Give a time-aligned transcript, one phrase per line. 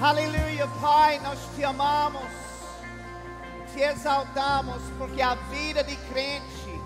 [0.00, 2.22] Aleluia, Pai, nós te amamos,
[3.72, 6.80] te exaltamos, porque a vida de crente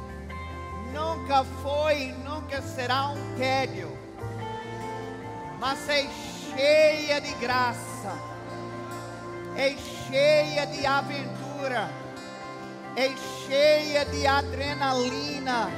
[0.94, 3.94] nunca foi e nunca será um tédio,
[5.60, 6.08] mas é
[6.56, 8.16] cheia de graça,
[9.56, 9.76] é
[10.08, 11.90] cheia de aventura,
[12.96, 13.10] é
[13.46, 15.68] cheia de adrenalina,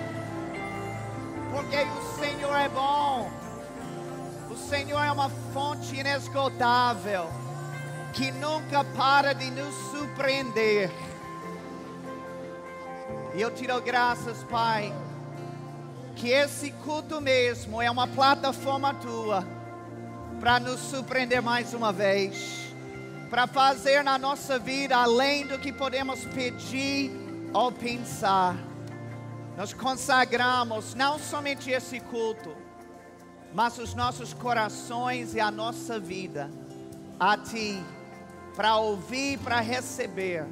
[1.52, 3.43] porque o Senhor é bom.
[4.54, 7.28] O Senhor é uma fonte inesgotável
[8.12, 10.92] que nunca para de nos surpreender.
[13.34, 14.94] E eu te dou graças, Pai,
[16.14, 19.44] que esse culto mesmo é uma plataforma tua
[20.38, 22.72] para nos surpreender mais uma vez,
[23.30, 27.10] para fazer na nossa vida além do que podemos pedir
[27.52, 28.54] ou pensar.
[29.56, 32.63] Nós consagramos não somente esse culto,
[33.54, 36.50] mas os nossos corações e a nossa vida
[37.18, 37.80] a Ti,
[38.56, 40.44] para ouvir, para receber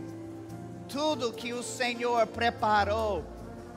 [0.89, 3.25] tudo que o Senhor preparou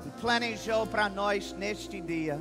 [0.06, 2.40] e planejou para nós neste dia.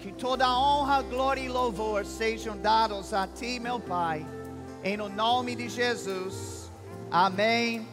[0.00, 4.24] Que toda honra, glória e louvor sejam dados a Ti, meu Pai,
[4.84, 6.70] em nome de Jesus.
[7.10, 7.88] Amém.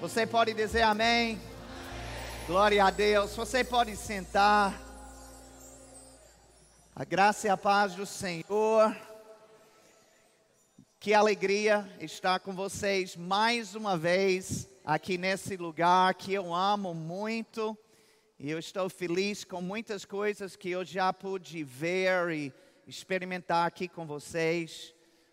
[0.00, 1.32] Você pode dizer amém?
[1.32, 1.40] amém.
[2.46, 3.34] Glória a Deus.
[3.36, 4.81] Você pode sentar.
[6.94, 8.94] A graça e a paz do Senhor.
[11.00, 17.74] Que alegria estar com vocês mais uma vez aqui nesse lugar que eu amo muito.
[18.38, 22.52] E eu estou feliz com muitas coisas que eu já pude ver e
[22.86, 24.92] experimentar aqui com vocês.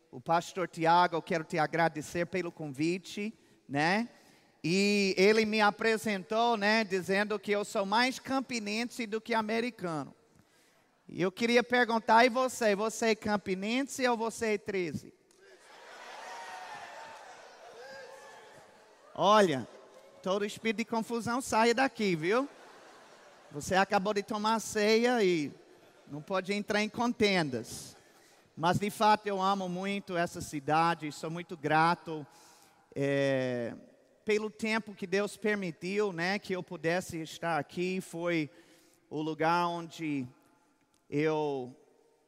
[0.09, 3.37] O pastor Tiago, eu quero te agradecer pelo convite,
[3.67, 4.07] né?
[4.63, 10.15] E ele me apresentou, né, dizendo que eu sou mais campinense do que americano.
[11.11, 12.75] E eu queria perguntar, e você?
[12.75, 15.11] Você é campinense ou você é 13?
[19.15, 19.67] Olha,
[20.21, 22.47] todo espírito de confusão sai daqui, viu?
[23.51, 25.51] Você acabou de tomar ceia e
[26.07, 27.97] não pode entrar em contendas.
[28.55, 32.25] Mas de fato eu amo muito essa cidade, sou muito grato
[32.95, 33.73] é,
[34.23, 37.99] pelo tempo que Deus permitiu, né, que eu pudesse estar aqui.
[37.99, 38.47] Foi
[39.09, 40.27] o lugar onde
[41.09, 41.75] eu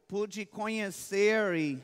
[0.08, 1.84] pude conhecer e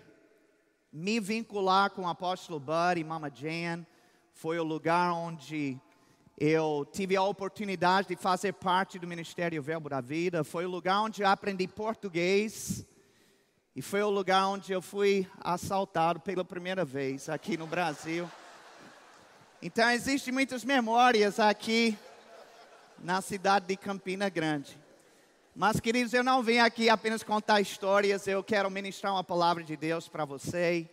[0.91, 3.85] me vincular com o apóstolo Bud e Mama Jan.
[4.33, 5.79] Foi o lugar onde
[6.35, 10.43] eu tive a oportunidade de fazer parte do Ministério Verbo da Vida.
[10.43, 12.83] Foi o lugar onde eu aprendi português.
[13.75, 18.27] E foi o lugar onde eu fui assaltado pela primeira vez aqui no Brasil.
[19.61, 21.95] Então, existem muitas memórias aqui
[22.97, 24.86] na cidade de Campina Grande.
[25.59, 29.75] Mas, queridos, eu não vim aqui apenas contar histórias, eu quero ministrar uma palavra de
[29.75, 30.87] Deus para você.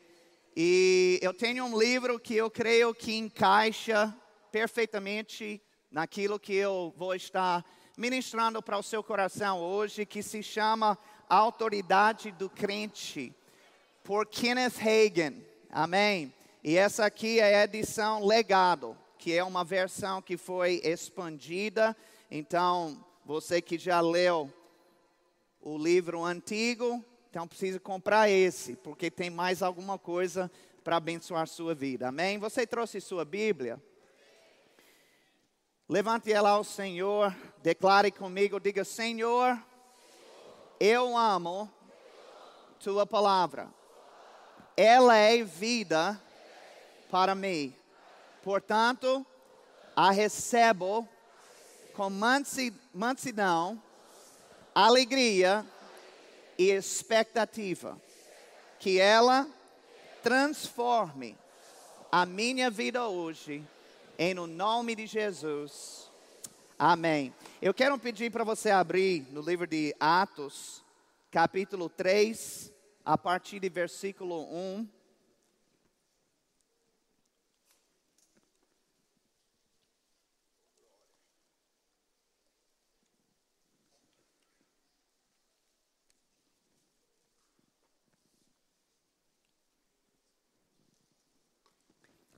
[0.57, 4.17] E eu tenho um livro que eu creio que encaixa
[4.51, 5.61] perfeitamente
[5.91, 7.63] naquilo que eu vou estar
[7.95, 10.97] ministrando para o seu coração hoje, que se chama
[11.29, 13.35] A Autoridade do Crente,
[14.03, 15.45] por Kenneth Hagin.
[15.69, 16.33] Amém?
[16.63, 21.95] E essa aqui é a edição Legado, que é uma versão que foi expandida.
[22.31, 24.53] Então, você que já leu
[25.61, 30.51] o livro antigo, então precisa comprar esse, porque tem mais alguma coisa
[30.85, 32.09] para abençoar sua vida.
[32.09, 32.39] Amém?
[32.39, 33.83] Você trouxe sua Bíblia?
[35.89, 39.59] Levante ela ao Senhor, declare comigo, diga: Senhor,
[40.79, 41.71] eu amo
[42.79, 43.73] tua palavra.
[44.77, 46.21] Ela é vida
[47.11, 47.75] para mim.
[48.43, 49.25] Portanto,
[49.97, 51.09] a recebo
[51.95, 52.84] com mansidão,
[54.75, 55.67] alegria
[56.57, 58.01] e expectativa.
[58.79, 59.49] Que ela
[60.23, 61.37] transforme
[62.13, 63.65] a minha vida hoje,
[64.19, 66.09] em no nome de Jesus.
[66.79, 67.35] Amém.
[67.61, 70.85] Eu quero pedir para você abrir no livro de Atos,
[71.31, 72.73] capítulo 3,
[73.05, 74.89] a partir de versículo 1.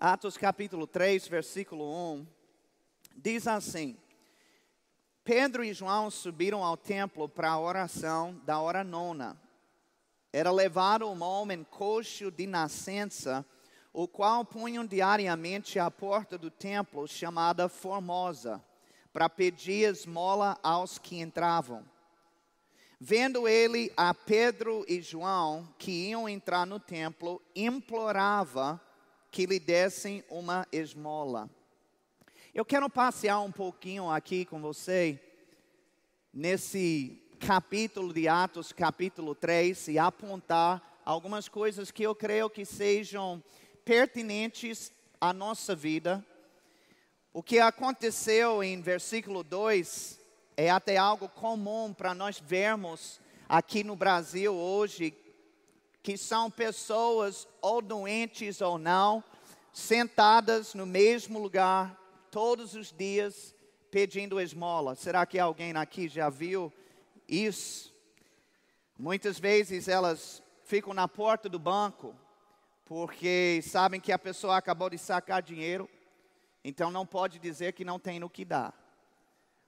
[0.09, 2.27] Atos capítulo 3, versículo 1,
[3.17, 3.99] diz assim:
[5.25, 9.37] Pedro e João subiram ao templo para a oração da hora nona.
[10.33, 13.45] Era levado um homem coxo de nascença,
[13.93, 18.65] o qual punham diariamente à porta do templo, chamada Formosa,
[19.13, 21.85] para pedir esmola aos que entravam.
[23.01, 28.81] Vendo ele a Pedro e João que iam entrar no templo, implorava
[29.37, 31.51] que lhe dessem uma esmola.
[32.55, 35.21] Eu quero passear um pouquinho aqui com você,
[36.33, 43.45] nesse capítulo de Atos, capítulo 3, e apontar algumas coisas que eu creio que sejam
[43.85, 44.91] pertinentes
[45.21, 46.25] à nossa vida.
[47.31, 50.19] O que aconteceu em versículo 2
[50.57, 55.15] é até algo comum para nós vermos aqui no Brasil hoje,
[56.07, 59.25] que são pessoas, ou doentes ou não,
[59.73, 62.01] sentadas no mesmo lugar
[62.31, 63.53] todos os dias
[63.91, 64.95] pedindo esmola.
[64.95, 66.73] Será que alguém aqui já viu
[67.27, 67.93] isso?
[68.97, 72.15] Muitas vezes elas ficam na porta do banco
[72.85, 75.91] porque sabem que a pessoa acabou de sacar dinheiro,
[76.63, 78.73] então não pode dizer que não tem no que dar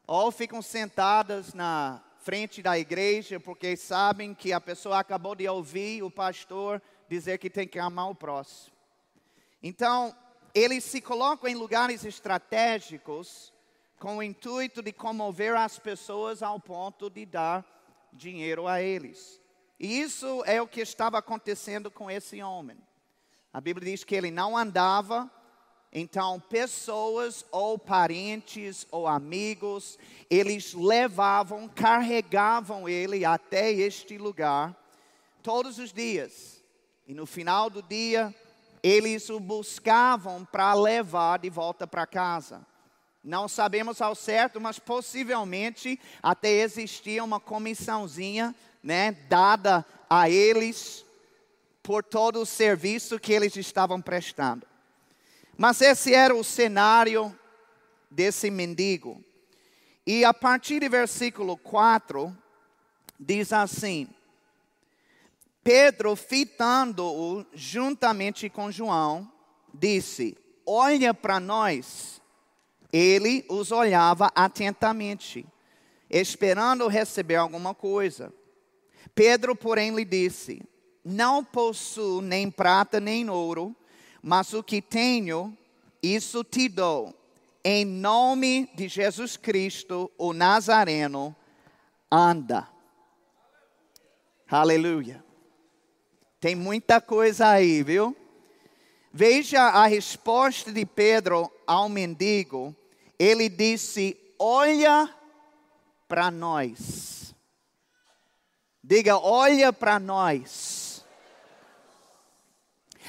[0.06, 6.02] ou ficam sentadas na frente da igreja porque sabem que a pessoa acabou de ouvir
[6.02, 8.76] o pastor dizer que tem que amar o próximo.
[9.62, 10.14] Então,
[10.54, 13.52] eles se colocam em lugares estratégicos
[13.98, 17.64] com o intuito de comover as pessoas ao ponto de dar
[18.12, 19.40] dinheiro a eles.
[19.78, 22.76] E isso é o que estava acontecendo com esse homem.
[23.52, 25.30] A Bíblia diz que ele não andava
[25.92, 29.98] então, pessoas ou parentes ou amigos,
[30.28, 34.76] eles levavam, carregavam ele até este lugar
[35.42, 36.62] todos os dias.
[37.06, 38.34] E no final do dia,
[38.82, 42.66] eles o buscavam para levar de volta para casa.
[43.24, 51.04] Não sabemos ao certo, mas possivelmente até existia uma comissãozinha, né, dada a eles
[51.82, 54.66] por todo o serviço que eles estavam prestando.
[55.58, 57.36] Mas esse era o cenário
[58.08, 59.22] desse mendigo.
[60.06, 62.34] E a partir do versículo 4,
[63.18, 64.08] diz assim:
[65.64, 69.30] Pedro, fitando-o juntamente com João,
[69.74, 72.22] disse: Olha para nós.
[72.90, 75.44] Ele os olhava atentamente,
[76.08, 78.32] esperando receber alguma coisa.
[79.12, 80.62] Pedro, porém, lhe disse:
[81.04, 83.76] Não possuo nem prata nem ouro
[84.22, 85.56] mas o que tenho,
[86.02, 87.14] isso te dou.
[87.64, 91.34] Em nome de Jesus Cristo, o Nazareno,
[92.10, 92.68] anda.
[94.48, 95.22] Aleluia.
[96.40, 98.16] Tem muita coisa aí, viu?
[99.12, 102.74] Veja a resposta de Pedro ao mendigo.
[103.18, 105.12] Ele disse: Olha
[106.06, 107.34] para nós.
[108.82, 110.77] Diga: Olha para nós.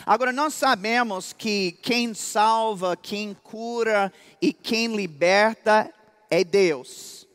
[0.09, 4.11] Agora, nós sabemos que quem salva, quem cura
[4.41, 5.93] e quem liberta
[6.31, 7.27] é Deus.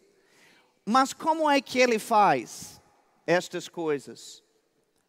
[0.85, 2.83] Mas como é que ele faz
[3.25, 4.43] estas coisas?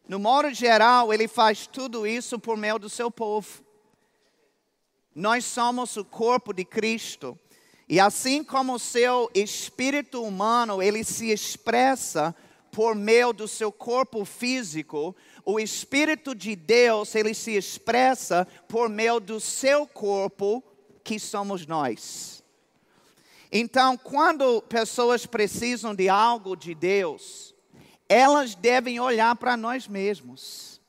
[0.08, 3.64] No modo geral, ele faz tudo isso por meio do seu povo.
[5.12, 7.36] Nós somos o corpo de Cristo.
[7.88, 12.32] E assim como o seu espírito humano, ele se expressa
[12.76, 15.16] por meio do seu corpo físico,
[15.46, 20.62] o Espírito de Deus, ele se expressa por meio do seu corpo,
[21.04, 22.42] que somos nós.
[23.50, 27.54] Então, quando pessoas precisam de algo de Deus,
[28.08, 30.80] elas devem olhar para nós mesmos.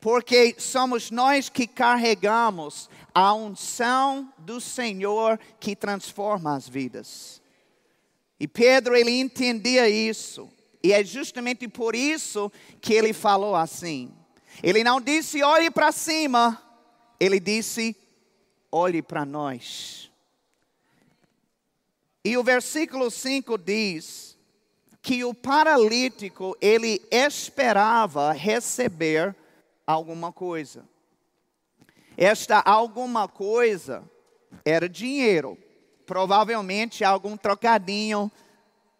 [0.00, 7.42] Porque somos nós que carregamos a unção do Senhor que transforma as vidas.
[8.40, 10.50] E Pedro, ele entendia isso.
[10.82, 14.12] E é justamente por isso que ele falou assim.
[14.62, 16.60] Ele não disse olhe para cima,
[17.20, 17.96] ele disse
[18.70, 20.10] olhe para nós.
[22.24, 24.36] E o versículo 5 diz
[25.00, 29.34] que o paralítico ele esperava receber
[29.86, 30.88] alguma coisa.
[32.16, 34.08] Esta alguma coisa
[34.64, 35.58] era dinheiro,
[36.06, 38.30] provavelmente algum trocadinho,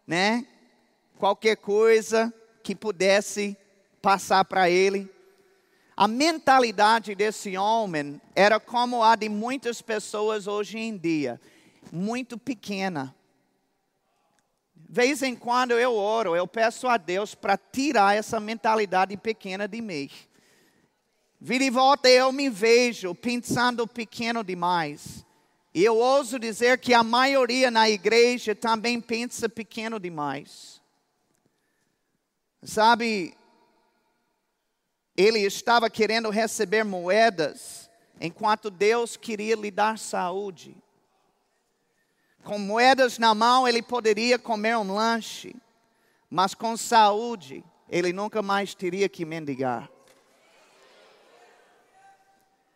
[0.05, 0.45] né?
[1.17, 3.57] Qualquer coisa que pudesse
[4.01, 5.09] passar para ele.
[5.95, 11.39] A mentalidade desse homem era como a de muitas pessoas hoje em dia,
[11.91, 13.15] muito pequena.
[14.75, 19.81] Vez em quando eu oro, eu peço a Deus para tirar essa mentalidade pequena de
[19.81, 20.09] mim.
[21.39, 25.25] Vira e volta eu me vejo pensando pequeno demais.
[25.73, 30.72] E eu ouso dizer que a maioria na igreja também pensa pequeno demais.
[32.63, 33.35] Sabe,
[35.17, 37.89] ele estava querendo receber moedas,
[38.21, 40.75] enquanto Deus queria lhe dar saúde.
[42.43, 45.55] Com moedas na mão, ele poderia comer um lanche,
[46.29, 49.89] mas com saúde, ele nunca mais teria que mendigar.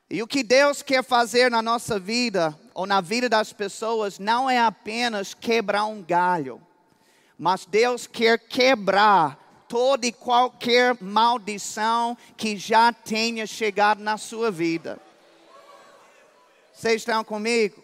[0.10, 4.50] E o que Deus quer fazer na nossa vida, ou na vida das pessoas, não
[4.50, 6.62] é apenas quebrar um galho,
[7.38, 15.00] mas Deus quer quebrar toda e qualquer maldição que já tenha chegado na sua vida.
[16.74, 17.84] Vocês estão comigo?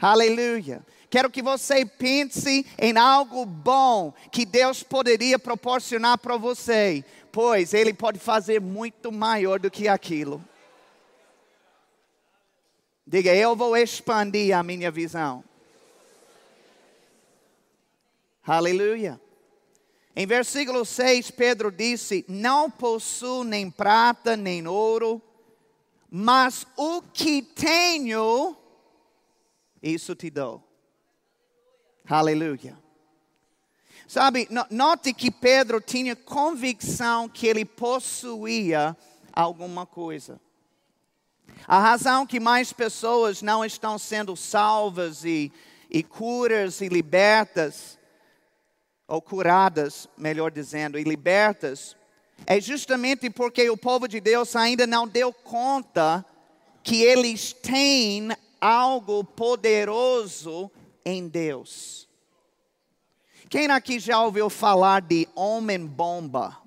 [0.00, 0.84] Aleluia.
[1.10, 7.94] Quero que você pense em algo bom que Deus poderia proporcionar para você, pois Ele
[7.94, 10.44] pode fazer muito maior do que aquilo.
[13.06, 15.42] Diga, eu vou expandir a minha visão.
[18.46, 19.18] Aleluia.
[20.20, 25.22] Em versículo 6, Pedro disse: Não possuo nem prata nem ouro,
[26.10, 28.56] mas o que tenho,
[29.80, 30.60] isso te dou.
[32.04, 32.76] Aleluia.
[34.08, 38.96] Sabe, note que Pedro tinha convicção que ele possuía
[39.32, 40.40] alguma coisa.
[41.64, 45.52] A razão que mais pessoas não estão sendo salvas e,
[45.88, 47.97] e curas e libertas,
[49.08, 51.96] ou curadas, melhor dizendo, e libertas,
[52.46, 56.24] é justamente porque o povo de Deus ainda não deu conta
[56.82, 58.28] que eles têm
[58.60, 60.70] algo poderoso
[61.04, 62.06] em Deus.
[63.48, 66.58] Quem aqui já ouviu falar de homem-bomba?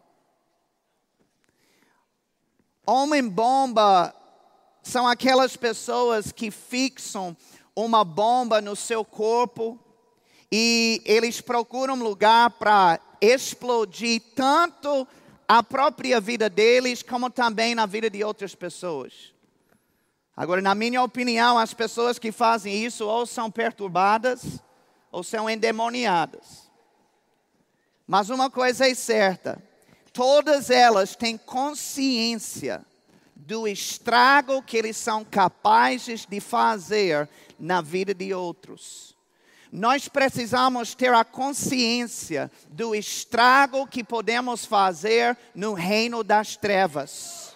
[2.88, 4.16] Homem-bomba
[4.82, 7.38] são aquelas pessoas que fixam
[7.76, 9.80] uma bomba no seu corpo
[10.52, 15.08] e eles procuram um lugar para explodir tanto
[15.48, 19.34] a própria vida deles como também na vida de outras pessoas.
[20.36, 24.44] Agora, na minha opinião, as pessoas que fazem isso ou são perturbadas
[25.12, 26.70] ou são endemoniadas.
[28.08, 29.62] Mas uma coisa é certa:
[30.12, 32.86] todas elas têm consciência
[33.36, 37.30] do estrago que eles são capazes de fazer
[37.60, 39.16] na vida de outros.
[39.72, 47.56] Nós precisamos ter a consciência do estrago que podemos fazer no reino das trevas.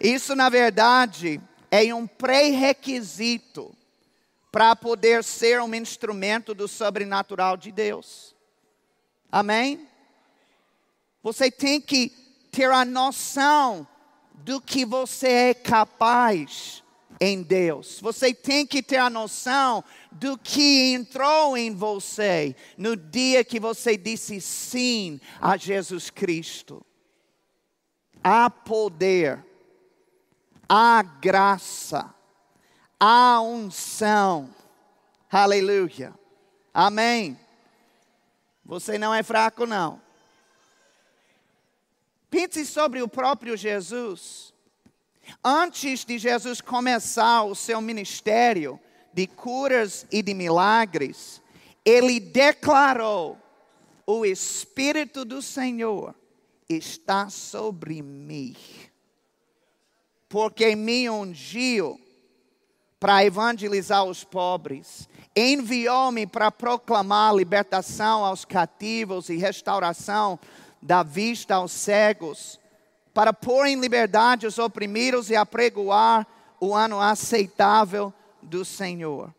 [0.00, 1.40] Isso, na verdade,
[1.70, 3.76] é um pré-requisito
[4.50, 8.34] para poder ser um instrumento do sobrenatural de Deus.
[9.30, 9.86] Amém?
[11.22, 12.08] Você tem que
[12.50, 13.86] ter a noção
[14.32, 16.82] do que você é capaz
[17.20, 18.00] em Deus.
[18.00, 19.82] Você tem que ter a noção
[20.12, 26.84] do que entrou em você no dia que você disse sim a Jesus Cristo.
[28.22, 29.44] Há poder,
[30.68, 32.14] há graça,
[32.98, 34.54] há unção.
[35.30, 36.14] Aleluia.
[36.72, 37.38] Amém.
[38.64, 40.00] Você não é fraco, não.
[42.28, 44.52] Pense sobre o próprio Jesus.
[45.44, 48.80] Antes de Jesus começar o seu ministério
[49.12, 51.42] de curas e de milagres,
[51.84, 53.38] ele declarou:
[54.06, 56.14] O Espírito do Senhor
[56.68, 58.56] está sobre mim,
[60.28, 62.00] porque me ungiu
[62.98, 70.38] para evangelizar os pobres, enviou-me para proclamar libertação aos cativos e restauração
[70.80, 72.58] da vista aos cegos,
[73.16, 76.26] para pôr em liberdade os oprimidos e apregoar
[76.60, 79.34] o ano aceitável do Senhor.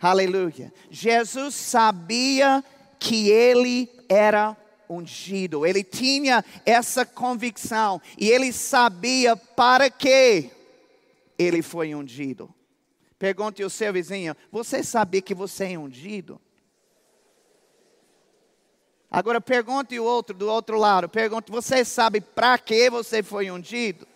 [0.00, 0.72] Aleluia.
[0.88, 2.62] Jesus sabia
[3.00, 4.56] que ele era
[4.88, 10.52] ungido, ele tinha essa convicção e ele sabia para que
[11.36, 12.54] ele foi ungido.
[13.18, 16.40] Pergunte ao seu vizinho: Você sabia que você é ungido?
[19.12, 21.06] Agora pergunte o outro do outro lado.
[21.06, 24.08] Pergunte: você sabe para que você foi ungido?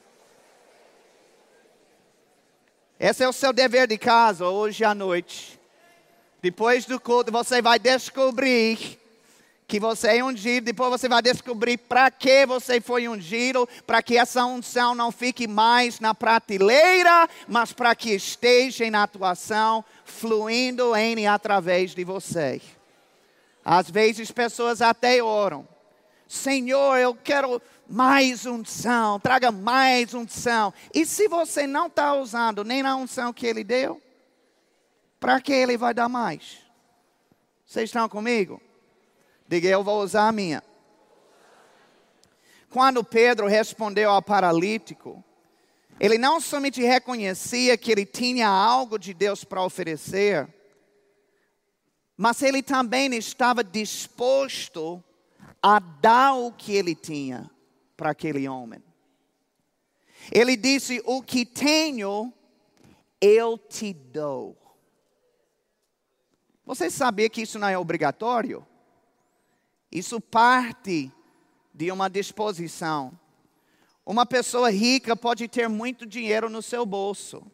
[2.99, 5.61] Esse é o seu dever de casa hoje à noite.
[6.41, 8.99] Depois do culto, você vai descobrir
[9.69, 10.65] que você é ungido.
[10.65, 13.69] Depois você vai descobrir para que você foi ungido.
[13.87, 19.85] Para que essa unção não fique mais na prateleira, mas para que esteja em atuação,
[20.07, 22.63] fluindo em e através de você.
[23.69, 25.67] Às vezes pessoas até oram.
[26.29, 30.73] Senhor, eu quero mais unção, traga mais unção.
[30.95, 34.01] E se você não está usando nem na unção que ele deu,
[35.19, 36.59] para que ele vai dar mais?
[37.67, 38.63] Vocês estão comigo?
[39.49, 40.63] Diga, eu vou usar a minha.
[42.71, 45.25] Quando Pedro respondeu ao paralítico,
[45.99, 50.47] ele não somente reconhecia que ele tinha algo de Deus para oferecer,
[52.17, 55.03] mas ele também estava disposto
[55.63, 57.51] a dar o que ele tinha
[57.97, 58.83] para aquele homem.
[60.33, 62.33] Ele disse: O que tenho,
[63.21, 64.57] eu te dou.
[66.65, 68.67] Você sabia que isso não é obrigatório?
[69.91, 71.13] Isso parte
[71.73, 73.19] de uma disposição.
[74.05, 77.45] Uma pessoa rica pode ter muito dinheiro no seu bolso,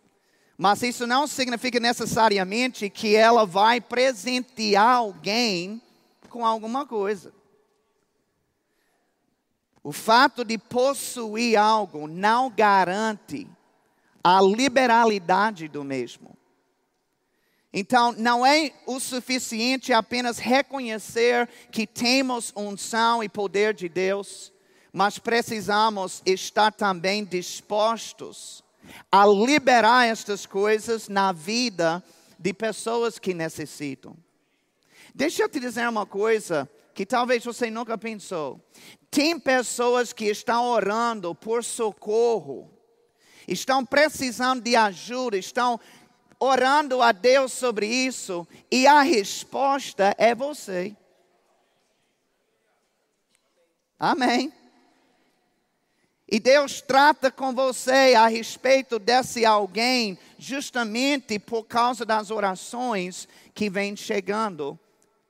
[0.62, 5.82] mas isso não significa necessariamente que ela vai presentear alguém
[6.28, 7.34] com alguma coisa.
[9.82, 13.48] O fato de possuir algo não garante
[14.22, 16.38] a liberalidade do mesmo.
[17.72, 24.52] Então, não é o suficiente apenas reconhecer que temos unção e poder de Deus,
[24.92, 28.61] mas precisamos estar também dispostos
[29.10, 32.02] a liberar estas coisas na vida
[32.38, 34.16] de pessoas que necessitam.
[35.14, 38.60] Deixa eu te dizer uma coisa que talvez você nunca pensou.
[39.10, 42.70] Tem pessoas que estão orando por socorro,
[43.46, 45.78] estão precisando de ajuda, estão
[46.38, 50.96] orando a Deus sobre isso, e a resposta é você.
[53.98, 54.52] Amém.
[56.32, 63.68] E Deus trata com você a respeito desse alguém, justamente por causa das orações que
[63.68, 64.78] vêm chegando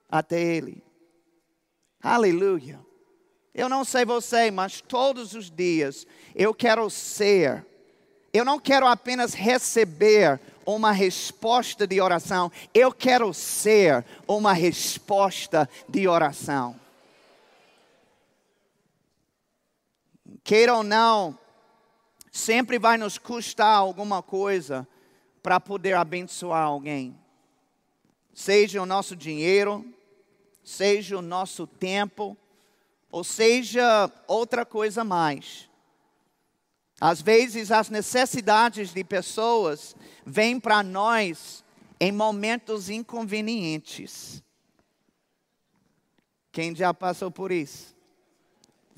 [0.08, 0.80] até Ele.
[2.00, 2.78] Aleluia.
[3.52, 6.06] Eu não sei você, mas todos os dias
[6.36, 7.66] eu quero ser.
[8.32, 16.06] Eu não quero apenas receber uma resposta de oração, eu quero ser uma resposta de
[16.06, 16.80] oração.
[20.44, 21.38] Queira ou não,
[22.30, 24.86] sempre vai nos custar alguma coisa
[25.42, 27.18] para poder abençoar alguém.
[28.32, 29.84] Seja o nosso dinheiro,
[30.64, 32.36] seja o nosso tempo,
[33.10, 35.68] ou seja outra coisa mais.
[37.00, 39.94] Às vezes as necessidades de pessoas
[40.24, 41.62] vêm para nós
[42.00, 44.42] em momentos inconvenientes.
[46.50, 47.94] Quem já passou por isso?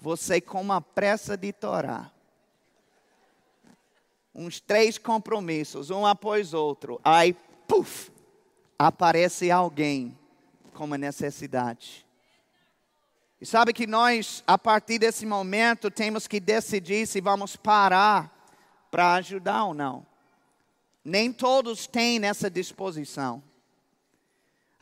[0.05, 2.13] Você com uma pressa de torar.
[4.35, 7.01] Uns três compromissos, um após outro.
[7.03, 7.33] Aí,
[7.67, 8.11] puf,
[8.79, 10.17] aparece alguém
[10.75, 12.05] com uma necessidade.
[13.41, 18.31] E sabe que nós, a partir desse momento, temos que decidir se vamos parar
[18.91, 20.07] para ajudar ou não.
[21.03, 23.43] Nem todos têm essa disposição.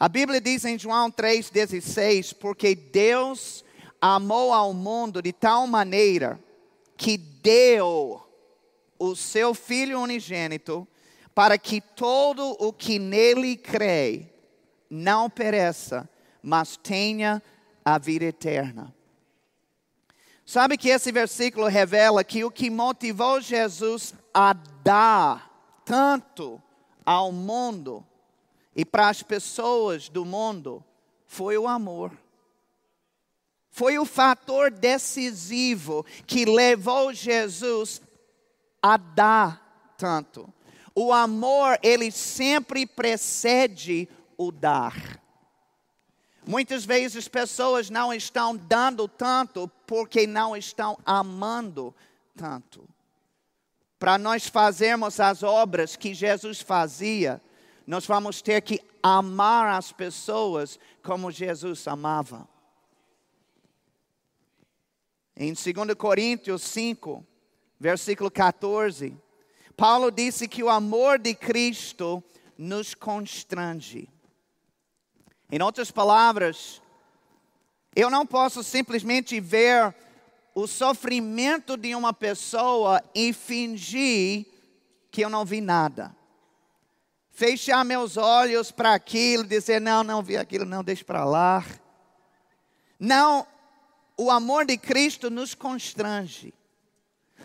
[0.01, 3.65] A Bíblia diz em João 3,16: Porque Deus
[4.05, 6.43] amou ao mundo de tal maneira
[6.97, 8.21] que deu
[8.99, 10.87] o seu Filho unigênito
[11.33, 14.27] para que todo o que nele crê
[14.91, 16.09] não pereça,
[16.43, 17.41] mas tenha
[17.85, 18.93] a vida eterna.
[20.45, 26.61] Sabe que esse versículo revela que o que motivou Jesus a dar tanto
[27.07, 28.05] ao mundo
[28.75, 30.85] e para as pessoas do mundo
[31.25, 32.13] foi o amor
[33.73, 38.03] foi o fator decisivo que levou Jesus
[38.83, 40.53] a dar tanto.
[40.95, 44.07] O amor, ele sempre precede
[44.37, 45.19] o dar.
[46.47, 51.95] Muitas vezes pessoas não estão dando tanto porque não estão amando
[52.37, 52.87] tanto.
[53.99, 57.41] Para nós fazermos as obras que Jesus fazia,
[57.87, 62.52] nós vamos ter que amar as pessoas como Jesus amava.
[65.37, 67.27] Em 2 Coríntios 5,
[67.81, 69.17] versículo 14,
[69.77, 72.23] Paulo disse que o amor de Cristo
[72.57, 74.09] nos constrange.
[75.51, 76.81] Em outras palavras,
[77.95, 79.95] eu não posso simplesmente ver
[80.55, 84.47] o sofrimento de uma pessoa e fingir
[85.11, 86.15] que eu não vi nada.
[87.31, 91.65] Fechar meus olhos para aquilo, dizer, não, não vi aquilo, não, deixe para lá.
[92.99, 93.47] Não,
[94.23, 96.55] o amor de Cristo nos constrange.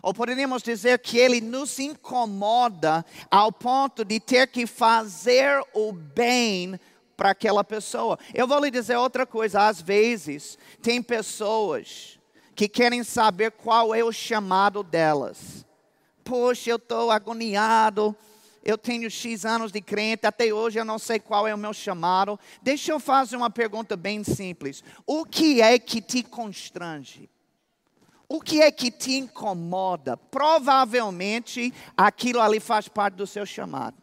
[0.02, 6.80] Ou poderíamos dizer que ele nos incomoda ao ponto de ter que fazer o bem
[7.16, 8.20] para aquela pessoa.
[8.34, 12.20] Eu vou lhe dizer outra coisa: às vezes, tem pessoas
[12.56, 15.66] que querem saber qual é o chamado delas.
[16.24, 18.16] Poxa, eu estou agoniado,
[18.63, 21.74] eu tenho X anos de crente, até hoje eu não sei qual é o meu
[21.74, 22.39] chamado.
[22.62, 27.30] Deixa eu fazer uma pergunta bem simples: o que é que te constrange?
[28.30, 30.17] O que é que te incomoda?
[30.17, 33.96] Provavelmente aquilo ali faz parte do seu chamado.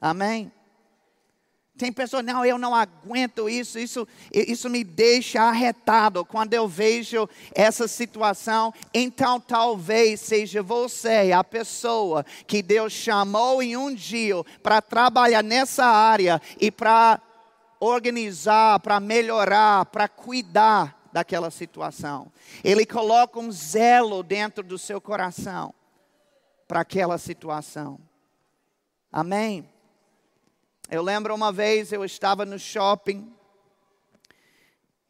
[0.00, 0.50] Amém?
[1.76, 7.28] Tem pessoas, não, eu não aguento isso, isso, isso me deixa arretado quando eu vejo
[7.54, 8.72] essa situação.
[8.94, 15.84] Então, talvez seja você a pessoa que Deus chamou em um dia para trabalhar nessa
[15.84, 17.20] área e para
[17.78, 22.32] organizar, para melhorar, para cuidar daquela situação.
[22.64, 25.74] Ele coloca um zelo dentro do seu coração
[26.66, 27.98] para aquela situação.
[29.12, 29.68] Amém?
[30.88, 33.32] Eu lembro uma vez eu estava no shopping,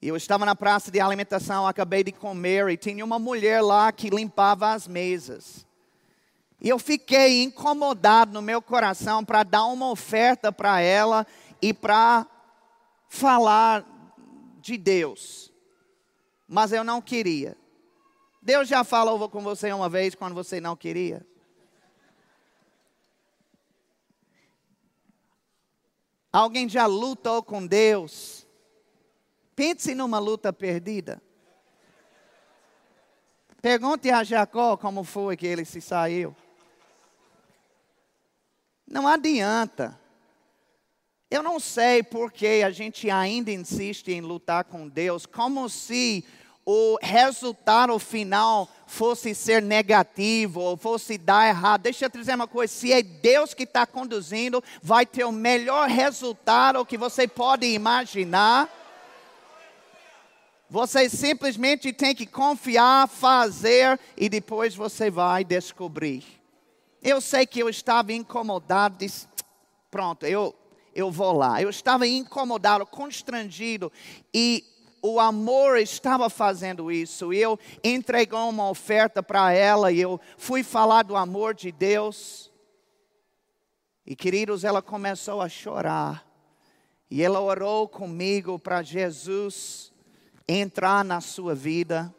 [0.00, 4.08] eu estava na praça de alimentação, acabei de comer, e tinha uma mulher lá que
[4.08, 5.66] limpava as mesas.
[6.60, 11.26] E eu fiquei incomodado no meu coração para dar uma oferta para ela
[11.60, 12.26] e para
[13.08, 13.84] falar
[14.60, 15.52] de Deus.
[16.48, 17.56] Mas eu não queria.
[18.40, 21.26] Deus já falou com você uma vez quando você não queria.
[26.36, 28.46] Alguém já lutou com Deus?
[29.54, 31.22] Pense numa luta perdida.
[33.62, 36.36] Pergunte a Jacó como foi que ele se saiu.
[38.86, 39.98] Não adianta.
[41.30, 46.22] Eu não sei por que a gente ainda insiste em lutar com Deus, como se
[46.68, 51.82] o resultado final fosse ser negativo ou fosse dar errado.
[51.82, 55.30] Deixa eu te dizer uma coisa: se é Deus que está conduzindo, vai ter o
[55.30, 58.68] melhor resultado que você pode imaginar.
[60.68, 66.24] Você simplesmente tem que confiar, fazer e depois você vai descobrir.
[67.00, 69.28] Eu sei que eu estava incomodado, disse,
[69.88, 70.52] pronto, eu,
[70.92, 71.62] eu vou lá.
[71.62, 73.92] Eu estava incomodado, constrangido
[74.34, 74.64] e
[75.02, 77.32] o amor estava fazendo isso.
[77.32, 82.50] Eu entreguei uma oferta para ela e eu fui falar do amor de Deus.
[84.04, 86.26] E queridos, ela começou a chorar.
[87.10, 89.92] E ela orou comigo para Jesus
[90.48, 92.14] entrar na sua vida.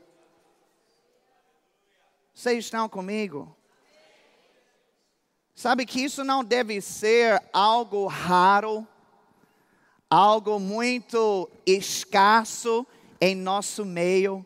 [2.34, 3.56] Vocês estão comigo?
[5.56, 8.88] Sabe que isso não deve ser algo raro
[10.10, 12.86] algo muito escasso
[13.20, 14.46] em nosso meio.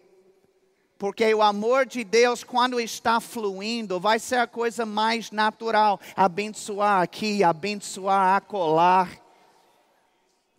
[0.97, 5.99] Porque o amor de Deus, quando está fluindo, vai ser a coisa mais natural.
[6.15, 9.09] Abençoar aqui, abençoar acolá.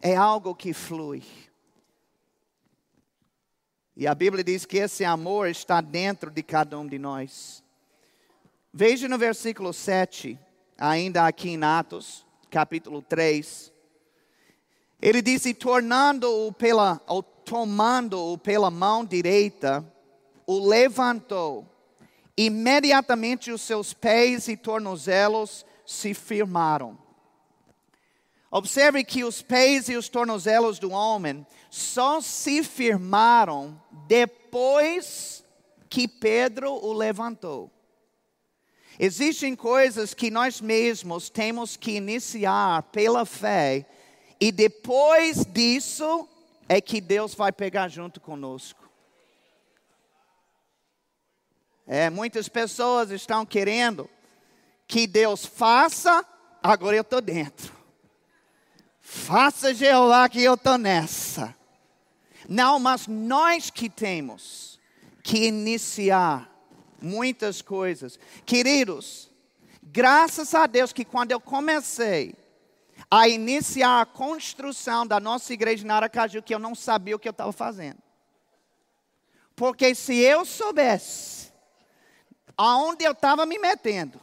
[0.01, 1.23] É algo que flui.
[3.97, 7.63] E a Bíblia diz que esse amor está dentro de cada um de nós.
[8.75, 10.37] Veja no versículo 7,
[10.77, 13.72] ainda aqui em Atos, capítulo 3.
[15.03, 19.85] Ele disse: tornando-o pela, ou tomando-o pela mão direita,
[20.47, 21.67] o levantou.
[22.37, 26.97] Imediatamente os seus pés e tornozelos se firmaram.
[28.51, 35.45] Observe que os pés e os tornozelos do homem só se firmaram depois
[35.89, 37.71] que Pedro o levantou.
[38.99, 43.87] Existem coisas que nós mesmos temos que iniciar pela fé
[44.43, 46.29] e depois disso
[46.69, 48.91] é que Deus vai pegar junto conosco.
[51.87, 54.11] É, muitas pessoas estão querendo
[54.89, 56.27] que Deus faça,
[56.61, 57.73] agora eu estou dentro.
[59.01, 61.57] Faça Jeová que eu estou nessa.
[62.49, 64.81] Não, mas nós que temos
[65.23, 66.51] que iniciar
[67.01, 68.19] muitas coisas.
[68.45, 69.31] Queridos,
[69.85, 72.42] graças a Deus que quando eu comecei
[73.15, 77.29] a iniciar a construção da nossa igreja na Aracaju, que eu não sabia o que
[77.29, 77.99] eu estava fazendo.
[79.55, 81.53] Porque se eu soubesse
[82.57, 84.19] aonde eu estava me metendo,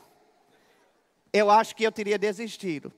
[1.32, 2.92] eu acho que eu teria desistido.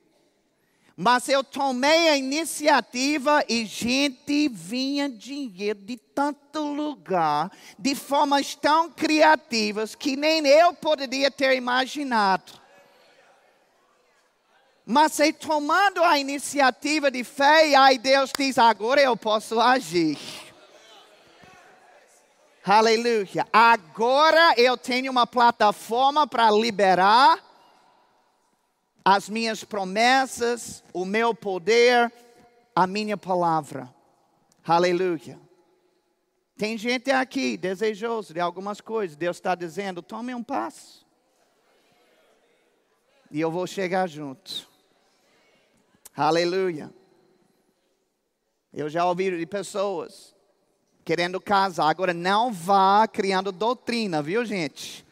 [0.95, 8.89] Mas eu tomei a iniciativa e gente vinha dinheiro de tanto lugar, de formas tão
[8.89, 12.60] criativas que nem eu poderia ter imaginado.
[14.85, 20.17] Mas aí tomando a iniciativa de fé, aí Deus diz: agora eu posso agir.
[22.63, 23.47] Aleluia.
[23.51, 27.39] Agora eu tenho uma plataforma para liberar
[29.03, 32.11] as minhas promessas, o meu poder,
[32.75, 33.93] a minha palavra.
[34.65, 35.39] Aleluia.
[36.55, 39.17] Tem gente aqui desejoso de algumas coisas.
[39.17, 41.05] Deus está dizendo: tome um passo.
[43.31, 44.70] E eu vou chegar junto.
[46.15, 46.91] Aleluia.
[48.73, 50.35] Eu já ouvi de pessoas
[51.05, 51.89] querendo casar.
[51.89, 55.05] Agora não vá criando doutrina, viu, gente?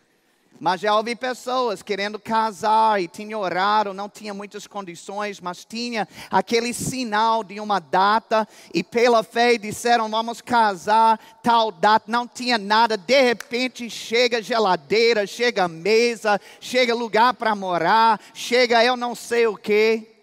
[0.59, 6.05] Mas já ouvi pessoas querendo casar e tinha horário, não tinha muitas condições, mas tinha
[6.29, 12.57] aquele sinal de uma data e pela fé disseram vamos casar tal data, não tinha
[12.57, 19.47] nada, de repente chega geladeira, chega mesa, chega lugar para morar, chega eu não sei
[19.47, 20.18] o que.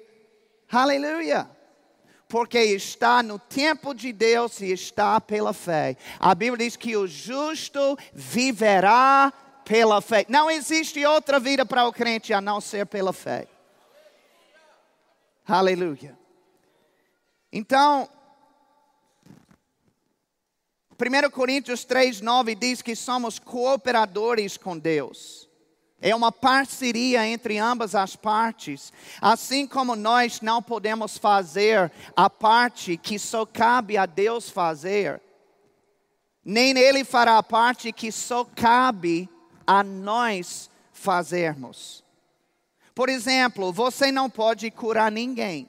[0.70, 1.56] Aleluia
[2.28, 5.96] porque está no tempo de Deus e está pela fé.
[6.18, 9.32] A Bíblia diz que o justo viverá
[9.64, 10.26] pela fé.
[10.28, 13.46] Não existe outra vida para o crente a não ser pela fé.
[15.46, 16.18] Aleluia.
[17.52, 18.08] Então,
[20.98, 25.45] 1 Coríntios 3, 9 diz que somos cooperadores com Deus.
[26.00, 28.92] É uma parceria entre ambas as partes.
[29.20, 35.20] Assim como nós não podemos fazer a parte que só cabe a Deus fazer,
[36.44, 39.28] nem Ele fará a parte que só cabe
[39.66, 42.04] a nós fazermos.
[42.94, 45.68] Por exemplo, você não pode curar ninguém,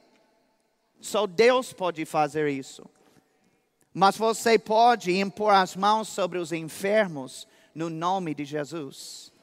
[1.01, 2.85] só Deus pode fazer isso.
[3.93, 9.33] Mas você pode impor as mãos sobre os enfermos no nome de Jesus.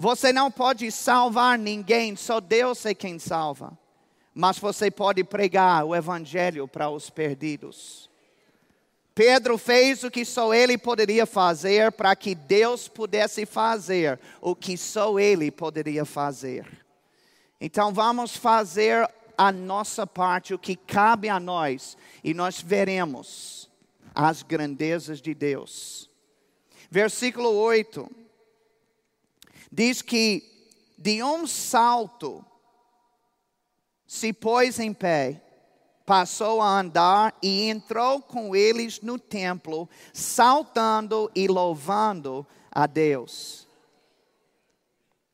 [0.00, 3.76] Você não pode salvar ninguém, só Deus é quem salva.
[4.32, 8.08] Mas você pode pregar o Evangelho para os perdidos.
[9.12, 14.76] Pedro fez o que só ele poderia fazer para que Deus pudesse fazer o que
[14.78, 16.64] só ele poderia fazer.
[17.60, 23.68] Então vamos fazer a nossa parte, o que cabe a nós, e nós veremos
[24.14, 26.08] as grandezas de Deus.
[26.88, 28.27] Versículo 8
[29.70, 30.42] diz que
[30.96, 32.44] de um salto
[34.06, 35.42] se pôs em pé
[36.08, 43.68] passou a andar e entrou com eles no templo, saltando e louvando a Deus.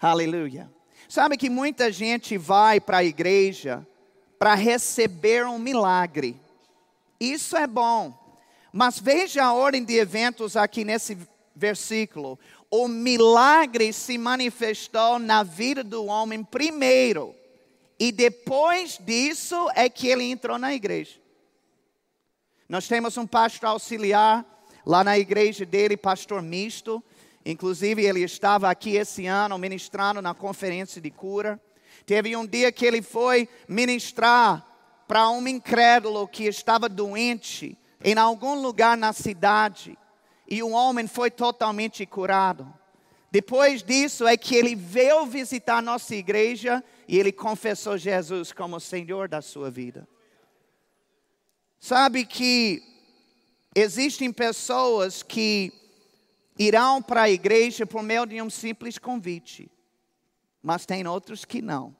[0.01, 0.68] Aleluia.
[1.09, 3.87] Sabe que muita gente vai para a igreja
[4.37, 6.40] para receber um milagre.
[7.20, 8.12] Isso é bom.
[8.73, 11.16] Mas veja a ordem de eventos aqui nesse
[11.55, 12.37] versículo.
[12.77, 17.33] O milagre se manifestou na vida do homem primeiro.
[18.01, 21.21] E depois disso é que ele entrou na igreja.
[22.69, 24.45] Nós temos um pastor auxiliar
[24.85, 27.01] lá na igreja dele, pastor misto.
[27.47, 31.63] Inclusive, ele estava aqui esse ano ministrando na conferência de cura.
[32.05, 34.67] Teve um dia que ele foi ministrar
[35.07, 39.97] para um incrédulo que estava doente em algum lugar na cidade.
[40.49, 42.73] E o homem foi totalmente curado.
[43.31, 49.29] Depois disso é que ele veio visitar nossa igreja e ele confessou Jesus como Senhor
[49.29, 50.07] da sua vida.
[51.81, 52.81] Sabe que
[53.75, 55.73] existem pessoas que
[56.59, 59.69] irão para a igreja por meio de um simples convite,
[60.63, 61.95] mas tem outros que não.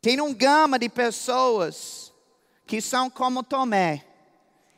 [0.00, 2.12] Tem um gama de pessoas
[2.66, 4.07] que são como Tomé.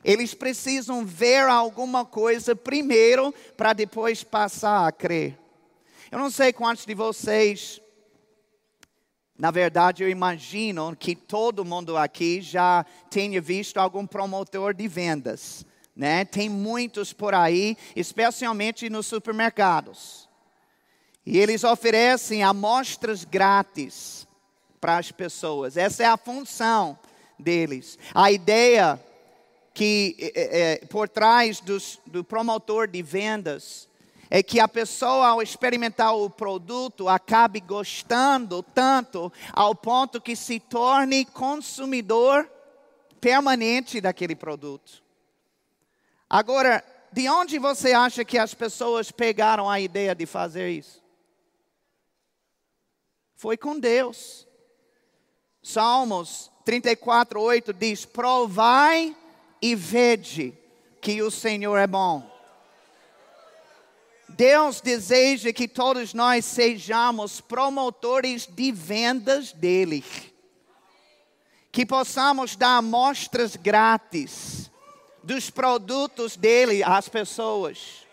[0.04, 5.38] Eles precisam ver alguma coisa primeiro para depois passar a crer.
[6.10, 7.80] Eu não sei quantos de vocês
[9.40, 15.64] na verdade, eu imagino que todo mundo aqui já tenha visto algum promotor de vendas.
[15.96, 16.26] Né?
[16.26, 20.28] Tem muitos por aí, especialmente nos supermercados.
[21.24, 24.28] E eles oferecem amostras grátis
[24.78, 25.78] para as pessoas.
[25.78, 26.98] Essa é a função
[27.38, 27.98] deles.
[28.14, 29.02] A ideia
[29.72, 33.88] que é, é, por trás dos, do promotor de vendas
[34.32, 40.60] é que a pessoa, ao experimentar o produto, acabe gostando tanto ao ponto que se
[40.60, 42.48] torne consumidor
[43.20, 45.02] permanente daquele produto.
[46.28, 51.02] Agora, de onde você acha que as pessoas pegaram a ideia de fazer isso?
[53.34, 54.46] Foi com Deus.
[55.60, 59.16] Salmos 34, 8 diz: Provai
[59.60, 60.54] e vede
[61.00, 62.28] que o Senhor é bom.
[64.28, 70.04] Deus deseja que todos nós sejamos promotores de vendas dele.
[71.72, 74.70] Que possamos dar amostras grátis
[75.22, 78.06] dos produtos dele às pessoas.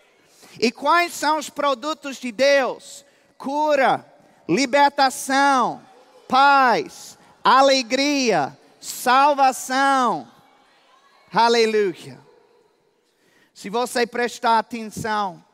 [0.60, 3.04] E quais são os produtos de Deus?
[3.36, 4.04] Cura,
[4.48, 5.80] libertação,
[6.28, 10.28] paz, alegria, salvação.
[11.32, 12.18] Aleluia.
[13.52, 15.44] Se você prestar atenção,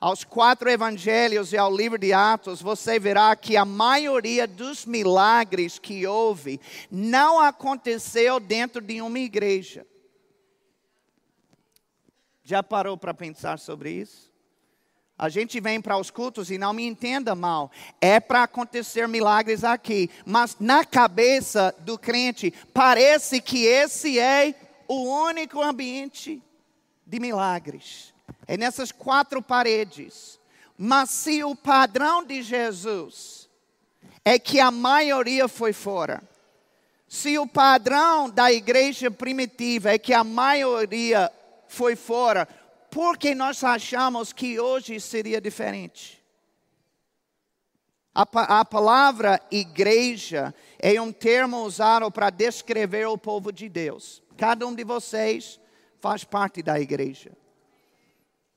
[0.00, 5.78] aos quatro evangelhos e ao livro de Atos, você verá que a maioria dos milagres
[5.78, 9.86] que houve não aconteceu dentro de uma igreja.
[12.42, 14.32] Já parou para pensar sobre isso?
[15.16, 19.62] A gente vem para os cultos e não me entenda mal, é para acontecer milagres
[19.62, 26.42] aqui, mas na cabeça do crente parece que esse é o único ambiente
[27.06, 28.12] de milagres.
[28.46, 30.40] É nessas quatro paredes.
[30.76, 33.48] Mas se o padrão de Jesus
[34.24, 36.22] é que a maioria foi fora,
[37.06, 41.30] se o padrão da igreja primitiva é que a maioria
[41.68, 42.48] foi fora,
[42.90, 46.22] por que nós achamos que hoje seria diferente?
[48.14, 54.22] A, a palavra igreja é um termo usado para descrever o povo de Deus.
[54.42, 55.60] Cada um de vocês
[56.00, 57.30] faz parte da igreja.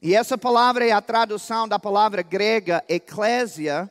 [0.01, 3.87] E essa palavra é a tradução da palavra grega eclésia,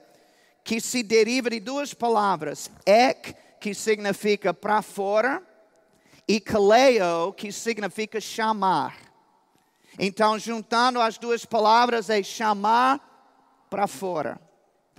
[0.64, 5.40] que se deriva de duas palavras: ek que significa para fora,
[6.26, 8.98] e kaleo, que significa chamar.
[9.96, 14.40] Então, juntando as duas palavras, é chamar para fora.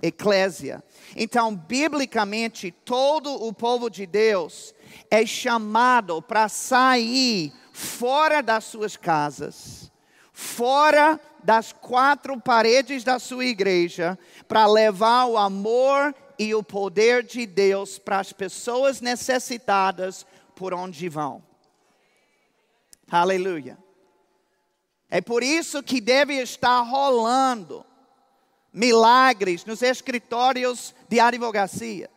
[0.00, 0.82] Eclésia.
[1.14, 4.74] Então, biblicamente, todo o povo de Deus
[5.10, 9.90] é chamado para sair fora das suas casas,
[10.32, 17.46] fora das quatro paredes da sua igreja, para levar o amor e o poder de
[17.46, 21.42] Deus para as pessoas necessitadas por onde vão.
[23.10, 23.78] Aleluia.
[25.08, 27.84] É por isso que deve estar rolando
[28.72, 32.10] milagres nos escritórios de advocacia.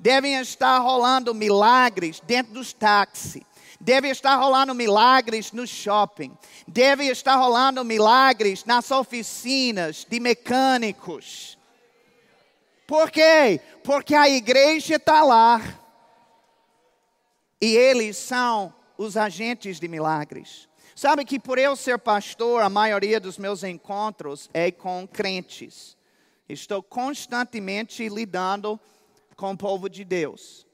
[0.00, 3.42] Devem estar rolando milagres dentro dos táxis.
[3.78, 6.34] Deve estar rolando milagres no shopping.
[6.66, 11.58] Deve estar rolando milagres nas oficinas de mecânicos.
[12.86, 13.60] Por quê?
[13.84, 15.60] Porque a igreja está lá.
[17.60, 20.66] E eles são os agentes de milagres.
[20.96, 25.94] Sabe que por eu ser pastor, a maioria dos meus encontros é com crentes.
[26.48, 28.99] Estou constantemente lidando com
[29.48, 30.66] o povo de Deus.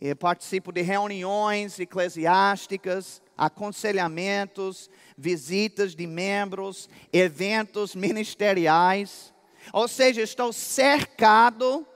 [0.00, 9.32] Eu participo de reuniões eclesiásticas, aconselhamentos, visitas de membros, eventos ministeriais.
[9.72, 11.86] Ou seja, estou cercado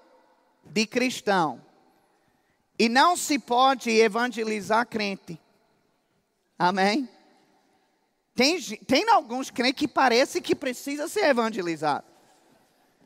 [0.64, 1.60] de cristão.
[2.78, 5.38] E não se pode evangelizar crente.
[6.58, 7.08] Amém?
[8.34, 12.09] Tem, tem alguns crentes que parece que precisa ser evangelizado.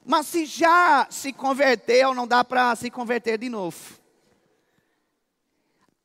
[0.05, 3.99] Mas se já se converteu, não dá para se converter de novo.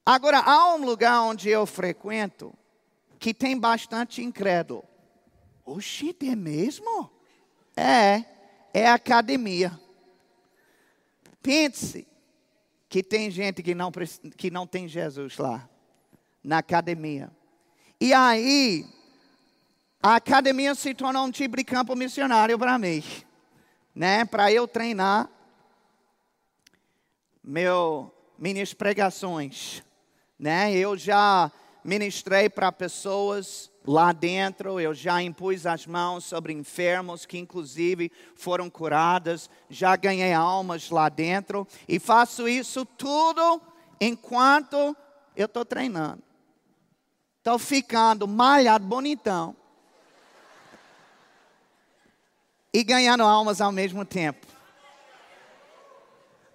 [0.06, 2.54] Agora, há um lugar onde eu frequento
[3.20, 4.84] que tem bastante incrédulo.
[5.66, 7.12] Oxi, é mesmo?
[7.76, 8.24] É
[8.74, 9.80] é academia.
[11.42, 12.08] Pense
[12.88, 13.92] que tem gente que não,
[14.36, 15.70] que não tem Jesus lá,
[16.44, 17.32] na academia.
[18.00, 18.86] E aí,
[20.02, 23.04] a academia se tornou um tipo de campo missionário para mim,
[24.00, 24.24] né?
[24.24, 25.30] Para eu treinar
[27.44, 29.84] meu, minhas pregações,
[30.40, 30.74] né?
[30.74, 31.52] Eu já
[31.84, 38.70] ministrei para pessoas lá dentro, eu já impus as mãos sobre enfermos que, inclusive, foram
[38.70, 43.62] curadas, já ganhei almas lá dentro, e faço isso tudo
[44.00, 44.96] enquanto
[45.36, 46.24] eu estou treinando.
[47.40, 49.58] Estou ficando malhado, bonitão,
[52.74, 54.48] e ganhando almas ao mesmo tempo.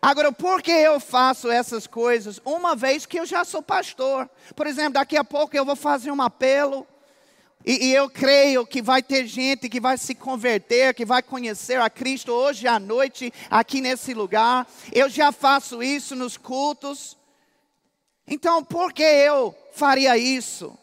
[0.01, 2.39] Agora, por que eu faço essas coisas?
[2.45, 4.29] Uma vez que eu já sou pastor.
[4.55, 6.87] Por exemplo, daqui a pouco eu vou fazer um apelo
[7.65, 11.81] e, e, eu creio que vai ter gente que vai se converter, que vai conhecer
[11.81, 14.67] a Cristo hoje à noite, aqui nesse lugar.
[14.93, 17.17] Eu já faço isso nos cultos.
[18.29, 20.77] Então, por que eu faria isso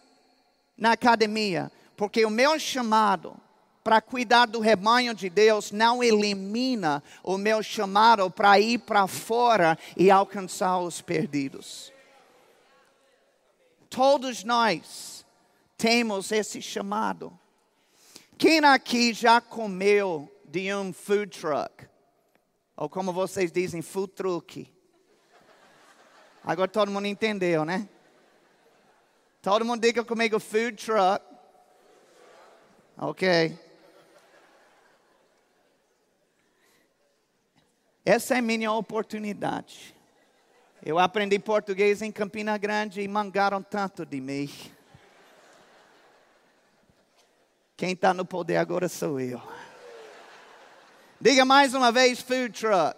[0.75, 1.71] na academia?
[1.95, 3.39] Porque o meu chamado
[3.83, 9.77] para cuidar do rebanho de Deus não elimina o meu chamado para ir para fora
[9.97, 11.91] e alcançar os perdidos.
[13.89, 15.25] Todos nós
[15.77, 17.37] temos esse chamado.
[18.37, 21.87] Quem aqui já comeu de um food truck?
[22.77, 24.71] Ou como vocês dizem, food truck?
[26.43, 27.87] Agora todo mundo entendeu, né?
[29.41, 31.23] Todo mundo diga comigo food truck.
[32.97, 33.70] Ok.
[38.03, 39.95] Essa é minha oportunidade.
[40.83, 44.49] Eu aprendi português em Campina Grande e mangaram tanto de mim.
[47.77, 49.39] Quem está no poder agora sou eu.
[51.19, 52.97] Diga mais uma vez: food truck.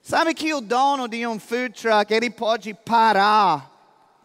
[0.00, 3.70] Sabe que o dono de um food truck, ele pode parar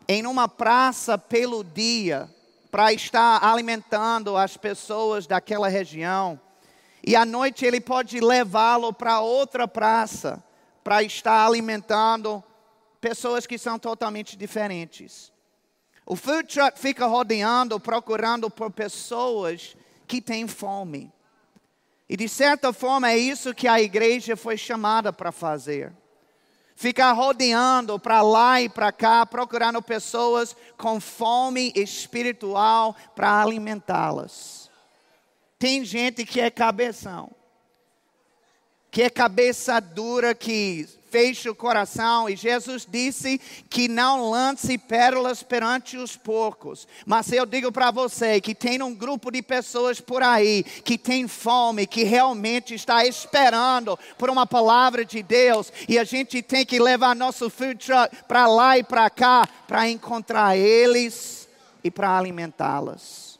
[0.08, 2.30] em uma praça pelo dia
[2.72, 6.40] para estar alimentando as pessoas daquela região.
[7.06, 10.42] E à noite ele pode levá-lo para outra praça
[10.84, 12.44] para estar alimentando
[13.00, 15.32] pessoas que são totalmente diferentes.
[16.06, 19.76] O food truck fica rodeando, procurando por pessoas
[20.08, 21.12] que têm fome.
[22.10, 25.94] E de certa forma é isso que a igreja foi chamada para fazer.
[26.82, 34.68] Ficar rodeando para lá e para cá, procurando pessoas com fome espiritual para alimentá-las.
[35.60, 37.30] Tem gente que é cabeção,
[38.90, 42.30] que é cabeça dura, que fecha o coração.
[42.30, 43.39] E Jesus disse
[43.70, 46.88] que não lance pérolas perante os porcos.
[47.05, 51.28] Mas eu digo para você que tem um grupo de pessoas por aí que tem
[51.28, 55.72] fome, que realmente está esperando por uma palavra de Deus.
[55.89, 59.89] E a gente tem que levar nosso food truck para lá e para cá para
[59.89, 61.49] encontrar eles
[61.84, 63.39] e para alimentá-las.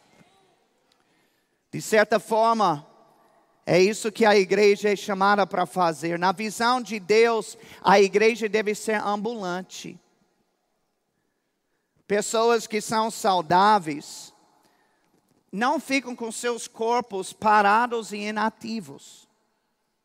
[1.72, 2.86] De certa forma,
[3.66, 6.18] é isso que a igreja é chamada para fazer.
[6.18, 10.00] Na visão de Deus, a igreja deve ser ambulante.
[12.08, 14.34] Pessoas que são saudáveis
[15.52, 19.30] não ficam com seus corpos parados e inativos.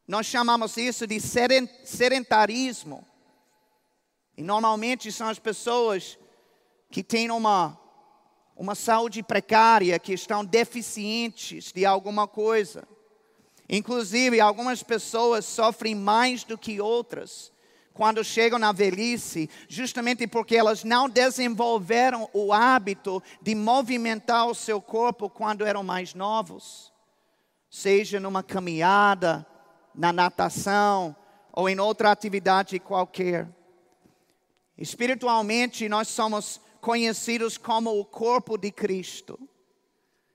[0.06, 3.04] Nós chamamos isso de sedentarismo.
[4.36, 6.18] E normalmente são as pessoas
[6.90, 7.80] que têm uma,
[8.54, 12.86] uma saúde precária, que estão deficientes de alguma coisa.
[13.68, 17.52] Inclusive, algumas pessoas sofrem mais do que outras
[17.96, 24.82] quando chegam na velhice, justamente porque elas não desenvolveram o hábito de movimentar o seu
[24.82, 26.92] corpo quando eram mais novos,
[27.70, 29.46] seja numa caminhada,
[29.94, 31.16] na natação
[31.50, 33.48] ou em outra atividade qualquer.
[34.76, 39.40] Espiritualmente, nós somos conhecidos como o corpo de Cristo.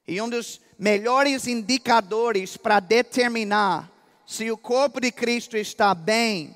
[0.08, 3.92] E um dos melhores indicadores para determinar
[4.26, 6.56] se o corpo de Cristo está bem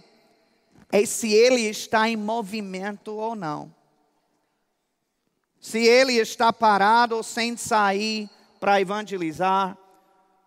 [0.91, 3.73] é se ele está em movimento ou não.
[5.59, 8.29] Se ele está parado sem sair
[8.59, 9.77] para evangelizar,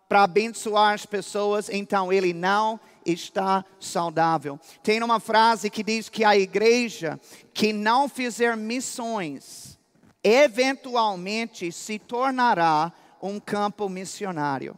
[0.07, 4.59] para abençoar as pessoas, então ele não está saudável.
[4.81, 7.19] Tem uma frase que diz que a igreja
[7.53, 9.78] que não fizer missões,
[10.23, 12.91] eventualmente se tornará
[13.21, 14.75] um campo missionário.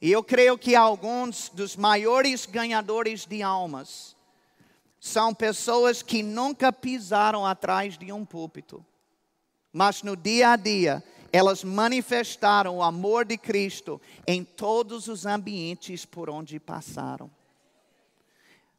[0.00, 4.16] E eu creio que alguns dos maiores ganhadores de almas
[5.00, 8.84] são pessoas que nunca pisaram atrás de um púlpito,
[9.72, 16.04] mas no dia a dia elas manifestaram o amor de Cristo em todos os ambientes
[16.04, 17.30] por onde passaram.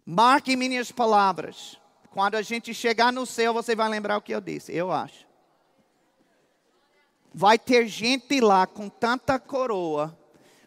[0.06, 1.78] Marque minhas palavras.
[2.12, 5.30] Quando a gente chegar no céu, você vai lembrar o que eu disse, eu acho
[7.34, 10.18] vai ter gente lá com tanta coroa,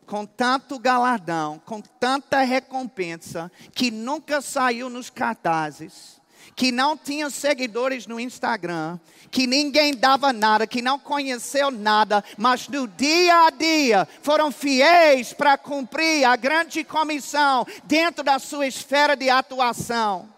[0.07, 6.21] com tanto galardão, com tanta recompensa, que nunca saiu nos cartazes,
[6.57, 8.99] que não tinha seguidores no Instagram,
[9.31, 15.33] que ninguém dava nada, que não conheceu nada, mas no dia a dia foram fiéis
[15.33, 20.32] para cumprir a grande comissão dentro da sua esfera de atuação.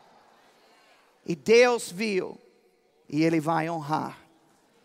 [1.26, 2.38] E Deus viu,
[3.08, 4.18] e Ele vai honrar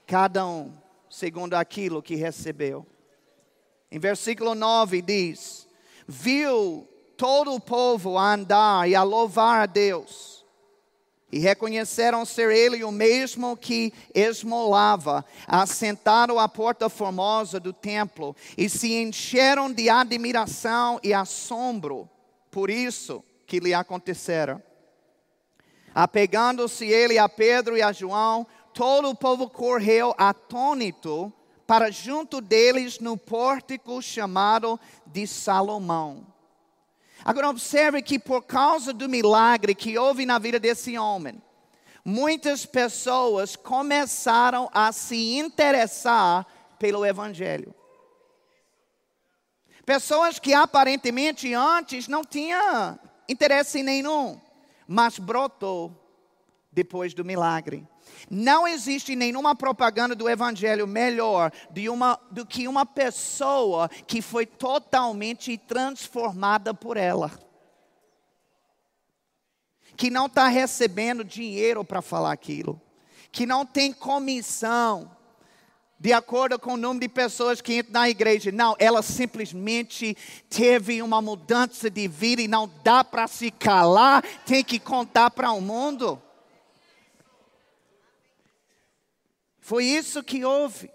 [0.06, 0.74] cada um
[1.10, 2.86] segundo aquilo que recebeu.
[3.92, 5.68] Em versículo 9 diz:
[6.08, 6.88] Viu
[7.18, 10.46] todo o povo a andar e a louvar a Deus,
[11.32, 18.70] e reconheceram ser ele o mesmo que esmolava, assentado à porta formosa do templo, e
[18.70, 22.10] se encheram de admiração e assombro
[22.50, 24.64] por isso que lhe acontecera.
[25.94, 31.32] Apegando-se ele a Pedro e a João, todo o povo correu atônito
[31.66, 36.26] para junto deles no pórtico chamado de Salomão.
[37.24, 41.42] Agora observe que por causa do milagre que houve na vida desse homem,
[42.04, 46.48] muitas pessoas começaram a se interessar
[46.80, 47.76] pelo evangelho.
[49.86, 54.40] Pessoas que aparentemente antes não tinham interesse nenhum,
[54.92, 55.96] mas brotou
[56.72, 57.88] depois do milagre.
[58.28, 61.52] Não existe nenhuma propaganda do Evangelho melhor
[61.88, 67.32] uma, do que uma pessoa que foi totalmente transformada por ela.
[69.96, 72.82] Que não está recebendo dinheiro para falar aquilo.
[73.32, 75.16] Que não tem comissão
[76.00, 78.52] de acordo com o número de pessoas que entram na igreja.
[78.52, 80.16] Não, ela simplesmente
[80.50, 85.52] teve uma mudança de vida e não dá para se calar, tem que contar para
[85.52, 86.22] o mundo.
[89.60, 90.90] Foi isso que houve.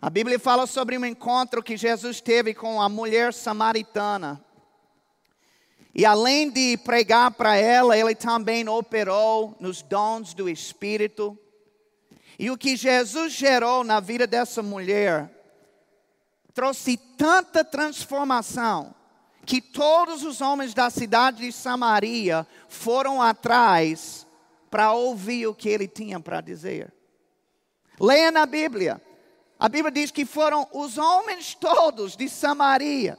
[0.00, 4.44] A Bíblia fala sobre um encontro que Jesus teve com a mulher samaritana.
[5.94, 11.38] E além de pregar para ela, ele também operou nos dons do Espírito.
[12.42, 15.30] E o que Jesus gerou na vida dessa mulher
[16.52, 18.92] trouxe tanta transformação
[19.46, 24.26] que todos os homens da cidade de Samaria foram atrás
[24.68, 26.92] para ouvir o que ele tinha para dizer.
[28.00, 29.00] Leia na Bíblia.
[29.56, 33.16] A Bíblia diz que foram os homens todos de Samaria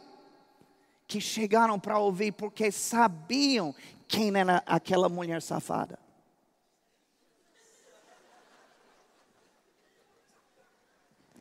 [1.07, 3.73] que chegaram para ouvir porque sabiam
[4.05, 6.02] quem era aquela mulher safada.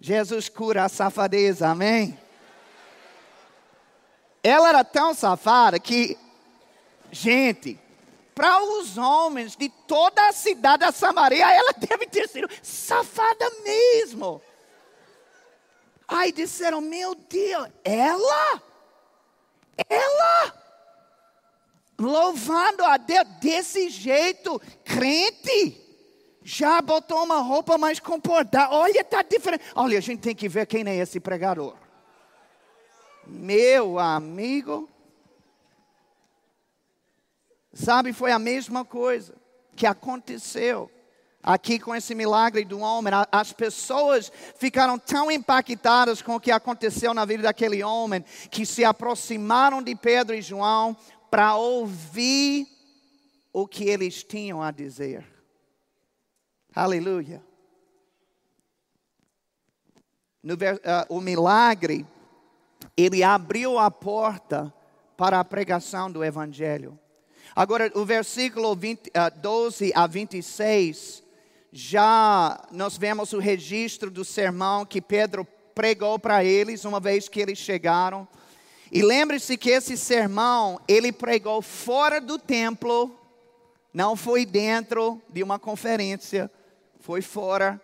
[0.05, 2.19] Jesus cura a safadeza, amém?
[4.43, 6.19] Ela era tão safada que,
[7.13, 7.79] gente,
[8.35, 14.43] para os homens de toda a cidade da Samaria, ela deve ter sido safada mesmo.
[16.09, 18.61] Aí disseram: Meu Deus, ela?
[19.89, 20.55] Ela?
[21.97, 25.82] Louvando a Deus desse jeito, crente
[26.45, 28.75] já botou uma roupa mais comportada.
[28.75, 29.65] Olha, está diferente.
[29.75, 31.77] Olha, a gente tem que ver quem é esse pregador.
[33.27, 34.89] Meu amigo.
[37.73, 39.35] Sabe, foi a mesma coisa
[39.75, 40.91] que aconteceu
[41.43, 43.13] aqui com esse milagre do homem.
[43.31, 48.85] As pessoas ficaram tão impactadas com o que aconteceu na vida daquele homem que se
[48.85, 50.97] aproximaram de Pedro e João
[51.31, 52.67] para ouvir
[53.53, 55.25] o que eles tinham a dizer.
[56.75, 57.45] Aleluia.
[60.43, 60.59] No, uh,
[61.11, 62.07] o milagre,
[62.97, 64.73] ele abriu a porta
[65.15, 66.99] para a pregação do Evangelho.
[67.55, 71.23] Agora, o versículo 20, uh, 12 a 26,
[71.71, 77.39] já nós vemos o registro do sermão que Pedro pregou para eles uma vez que
[77.39, 78.27] eles chegaram.
[78.91, 83.15] E lembre-se que esse sermão ele pregou fora do templo,
[83.93, 86.51] não foi dentro de uma conferência
[87.03, 87.81] foi fora.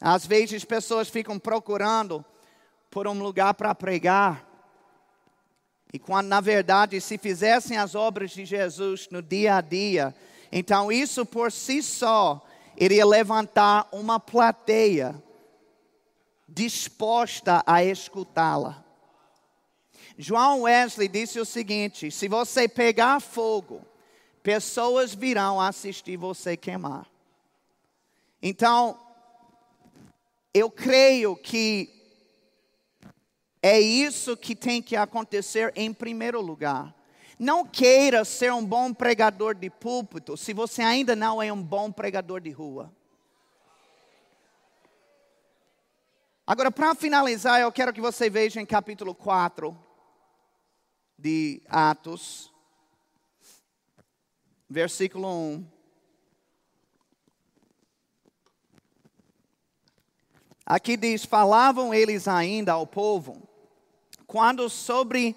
[0.00, 2.24] Às vezes pessoas ficam procurando
[2.88, 4.48] por um lugar para pregar.
[5.92, 10.14] E quando na verdade se fizessem as obras de Jesus no dia a dia,
[10.52, 15.20] então isso por si só iria levantar uma plateia
[16.48, 18.84] disposta a escutá-la.
[20.16, 23.84] João Wesley disse o seguinte: se você pegar fogo,
[24.42, 27.06] pessoas virão assistir você queimar.
[28.42, 28.98] Então,
[30.54, 31.88] eu creio que
[33.62, 36.94] é isso que tem que acontecer em primeiro lugar.
[37.38, 41.92] Não queira ser um bom pregador de púlpito se você ainda não é um bom
[41.92, 42.92] pregador de rua.
[46.46, 49.78] Agora, para finalizar, eu quero que você veja em capítulo 4
[51.16, 52.52] de Atos,
[54.68, 55.79] versículo 1.
[60.70, 63.42] Aqui diz: falavam eles ainda ao povo,
[64.24, 65.34] quando sobre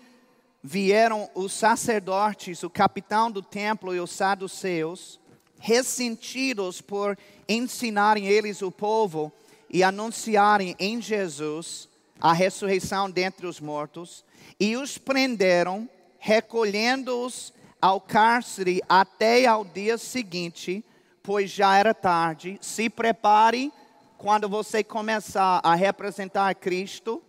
[0.62, 5.20] vieram os sacerdotes, o capitão do templo e os saduceus,
[5.58, 7.18] ressentidos por
[7.50, 9.34] ensinarem eles o povo
[9.72, 11.90] e anunciarem em Jesus
[12.22, 14.24] a ressurreição dentre os mortos,
[14.60, 20.86] e os prenderam, recolhendo-os ao cárcere até ao dia seguinte,
[21.24, 22.60] pois já era tarde.
[22.62, 23.74] Se prepare
[24.24, 27.22] quando você começar a representar Cristo,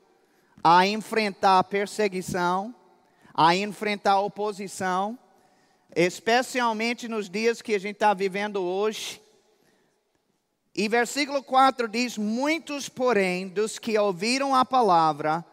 [0.63, 2.73] a enfrentar perseguição,
[3.35, 5.19] a enfrentar oposição,
[5.97, 9.21] especialmente nos dias que a gente está vivendo hoje.
[10.73, 15.45] E versículo 4 diz: Muitos, porém, dos que ouviram a palavra,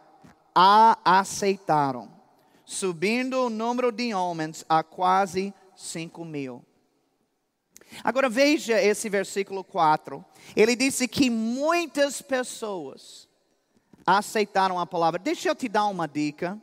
[0.54, 2.08] a aceitaram,
[2.64, 6.64] subindo o número de homens a quase cinco mil.
[8.02, 10.24] Agora veja esse versículo 4.
[10.56, 13.28] Ele disse que muitas pessoas
[14.06, 15.18] aceitaram a palavra.
[15.18, 16.58] Deixa eu te dar uma dica.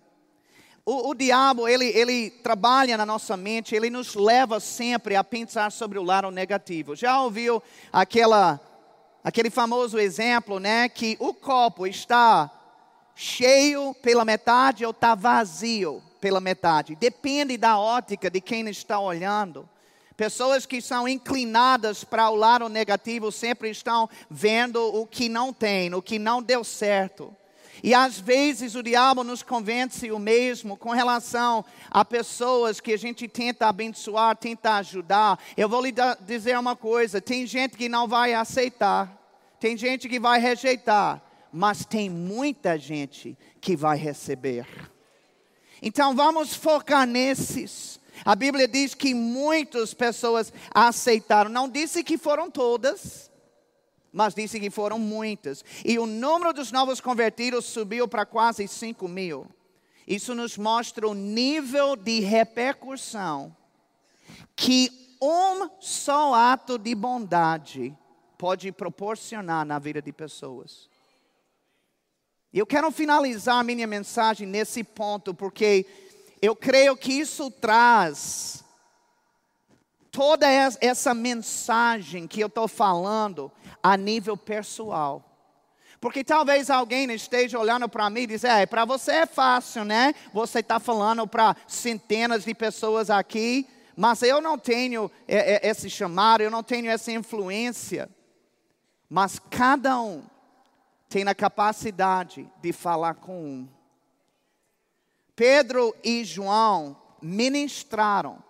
[0.86, 5.71] O, o, diabo, ele, ele trabalha na nossa mente, ele nos leva sempre a pensar
[5.71, 6.95] sobre o lado negativo.
[6.95, 7.61] Já ouviu
[7.93, 8.59] aquela,
[9.23, 10.89] aquele famoso exemplo, né?
[10.89, 12.49] Que o copo está
[13.13, 16.95] cheio pela metade ou está vazio pela metade.
[16.95, 19.69] Depende da ótica de quem está olhando.
[20.20, 25.93] Pessoas que são inclinadas para o lado negativo sempre estão vendo o que não tem,
[25.93, 27.34] o que não deu certo.
[27.82, 32.97] E às vezes o diabo nos convence o mesmo com relação a pessoas que a
[32.97, 35.39] gente tenta abençoar, tenta ajudar.
[35.55, 39.17] Eu vou lhe dizer uma coisa: tem gente que não vai aceitar.
[39.57, 44.67] tem gente que vai rejeitar, mas tem muita gente que vai receber.
[45.82, 47.99] Então vamos focar nesses.
[48.26, 51.49] A Bíblia diz que muitas pessoas aceitaram.
[51.49, 53.32] Não disse que foram todas,
[54.11, 55.63] mas disse que foram muitas.
[55.86, 59.47] E o número dos novos convertidos subiu para quase 5 mil.
[60.07, 63.55] Isso nos mostra o nível de repercussão
[64.55, 67.95] que um só ato de bondade
[68.38, 70.89] pode proporcionar na vida de pessoas.
[72.51, 75.86] Eu quero finalizar minha mensagem nesse ponto, porque
[76.42, 78.64] eu creio que isso traz
[80.12, 85.26] toda essa mensagem que eu estou falando a nível pessoal.
[86.00, 90.16] Porque talvez alguém esteja olhando para mim e diz: é, para você é fácil, né?
[90.34, 95.90] Você está falando para centenas de pessoas aqui, mas eu não tenho é, é, esse
[95.90, 98.10] chamado, eu não tenho essa influência.
[99.10, 100.24] Mas cada um
[101.10, 103.78] tem a capacidade de falar com um.
[105.40, 108.44] Pedro e João ministraram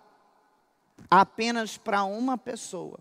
[1.08, 2.98] apenas para uma pessoa.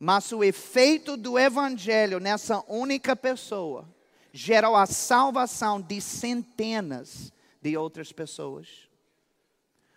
[0.00, 3.88] Mas o efeito do evangelho nessa única pessoa
[4.32, 7.32] gerou a salvação de centenas
[7.62, 8.88] de outras pessoas.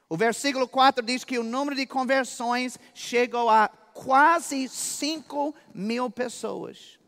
[0.07, 6.99] O versículo 4 diz que o número de conversões chegou a quase 5 mil pessoas.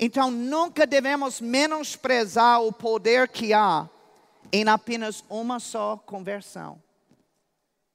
[0.00, 3.88] Então nunca devemos menosprezar o poder que há
[4.52, 6.82] em apenas uma só conversão,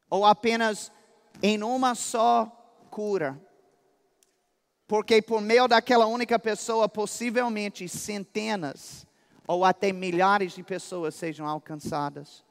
[0.09, 0.91] ou apenas
[1.41, 2.45] em uma só
[2.89, 3.39] cura.
[4.87, 9.07] Porque por meio daquela única pessoa, possivelmente centenas
[9.47, 12.43] ou até milhares de pessoas sejam alcançadas.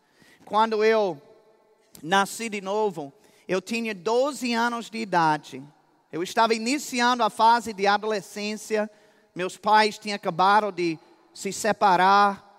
[0.45, 1.21] Quando eu
[2.03, 3.13] nasci de novo,
[3.47, 5.63] eu tinha 12 anos de idade.
[6.11, 8.91] Eu estava iniciando a fase de adolescência.
[9.35, 10.99] Meus pais tinham acabado de
[11.33, 12.50] se separar.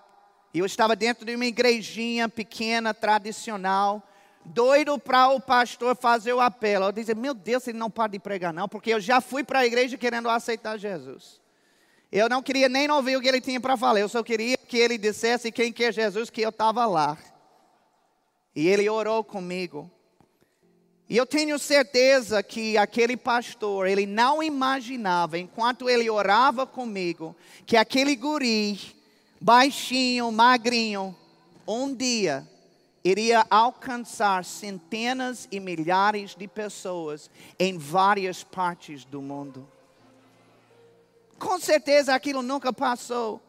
[0.52, 4.06] E eu estava dentro de uma igrejinha pequena, tradicional,
[4.44, 6.86] doido para o pastor fazer o apelo.
[6.86, 9.60] Eu dizia, meu Deus, ele não para de pregar, não, porque eu já fui para
[9.60, 11.40] a igreja querendo aceitar Jesus.
[12.10, 14.76] Eu não queria nem ouvir o que ele tinha para falar, eu só queria que
[14.76, 17.16] ele dissesse quem que é Jesus, que eu estava lá.
[18.54, 19.90] E ele orou comigo.
[21.08, 27.34] E eu tenho certeza que aquele pastor, ele não imaginava, enquanto ele orava comigo,
[27.66, 28.78] que aquele guri,
[29.42, 31.16] baixinho, magrinho,
[31.66, 32.48] um dia
[33.04, 37.28] iria alcançar centenas e milhares de pessoas
[37.58, 39.68] em várias partes do mundo.
[41.40, 43.42] Com certeza aquilo nunca passou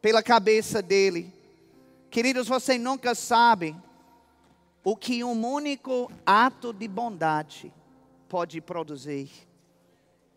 [0.00, 1.30] pela cabeça dele.
[2.10, 3.76] Queridos, você nunca sabe
[4.82, 7.70] o que um único ato de bondade
[8.26, 9.30] pode produzir.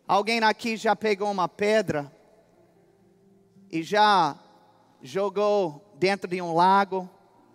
[0.06, 2.12] Alguém aqui já pegou uma pedra
[3.72, 4.38] e já
[5.04, 7.08] jogou dentro de um lago?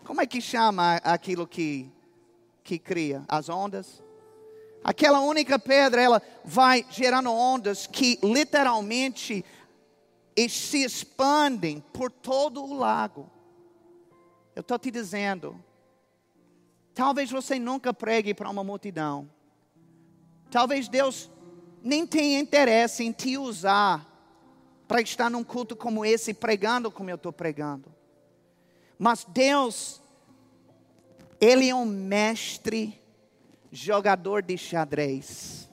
[0.05, 1.91] Como é que chama aquilo que,
[2.63, 3.25] que cria?
[3.27, 4.01] As ondas?
[4.81, 9.43] Aquela única pedra, ela vai gerando ondas que literalmente
[10.47, 13.29] se expandem por todo o lago.
[14.55, 15.61] Eu estou te dizendo,
[16.99, 19.29] Talvez você nunca pregue para uma multidão.
[20.51, 21.31] Talvez Deus
[21.81, 24.05] nem tenha interesse em te usar
[24.89, 27.93] para estar num culto como esse, pregando como eu estou pregando.
[28.97, 30.01] Mas Deus,
[31.39, 32.99] Ele é um mestre
[33.71, 35.69] jogador de xadrez.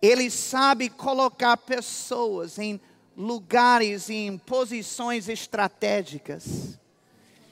[0.00, 2.80] Ele sabe colocar pessoas em
[3.14, 6.78] lugares, em posições estratégicas.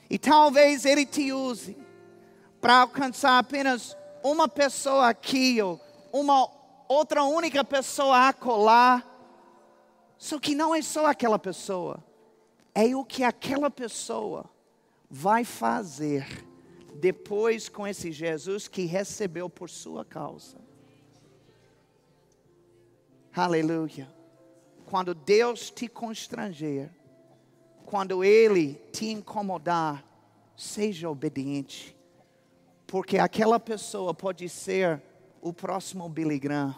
[0.09, 1.77] E talvez Ele te use
[2.59, 5.79] para alcançar apenas uma pessoa aqui ou
[6.11, 6.49] uma
[6.89, 9.03] outra única pessoa acolá.
[10.17, 12.03] Só que não é só aquela pessoa,
[12.73, 14.49] é o que aquela pessoa
[15.09, 16.45] vai fazer
[16.95, 20.57] depois com esse Jesus que recebeu por sua causa.
[23.35, 24.11] Aleluia.
[24.85, 26.89] Quando Deus te constranger,
[27.85, 30.03] quando Ele te incomodar,
[30.55, 31.97] seja obediente
[32.87, 35.03] porque aquela pessoa pode ser
[35.41, 36.73] o próximo Billy Graham.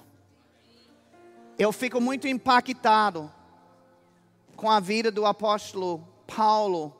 [1.60, 3.30] Eu fico muito impactado
[4.56, 6.96] com a vida do apóstolo Paulo.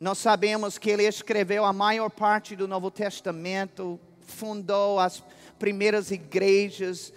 [0.00, 5.22] Nós sabemos que ele escreveu a maior parte do Novo Testamento, fundou as
[5.60, 7.12] primeiras igrejas,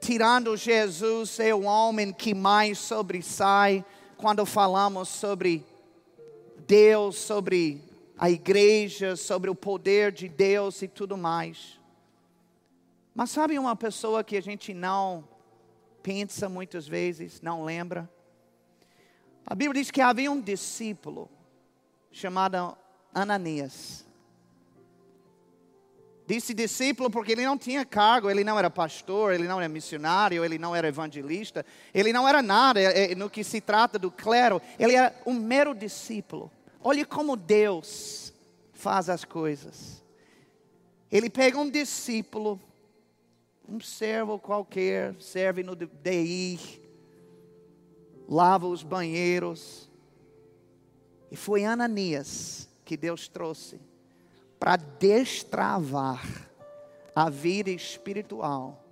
[0.00, 3.84] tirando Jesus é o homem que mais sobressai
[4.16, 5.66] quando falamos sobre
[6.66, 7.84] Deus, sobre
[8.16, 11.78] a igreja, sobre o poder de Deus e tudo mais.
[13.16, 15.26] Mas sabe uma pessoa que a gente não
[16.02, 18.06] pensa muitas vezes, não lembra.
[19.46, 21.30] A Bíblia diz que havia um discípulo
[22.12, 22.76] chamado
[23.14, 24.04] Ananias.
[26.26, 30.44] Disse discípulo porque ele não tinha cargo, ele não era pastor, ele não era missionário,
[30.44, 31.64] ele não era evangelista,
[31.94, 35.32] ele não era nada é, é, no que se trata do clero, ele era um
[35.32, 36.52] mero discípulo.
[36.84, 38.30] Olhe como Deus
[38.74, 40.04] faz as coisas.
[41.10, 42.60] Ele pega um discípulo,
[43.68, 46.80] um servo qualquer, serve no DI,
[48.28, 49.90] lava os banheiros.
[51.30, 53.80] E foi Ananias que Deus trouxe
[54.58, 56.24] para destravar
[57.14, 58.84] a vida espiritual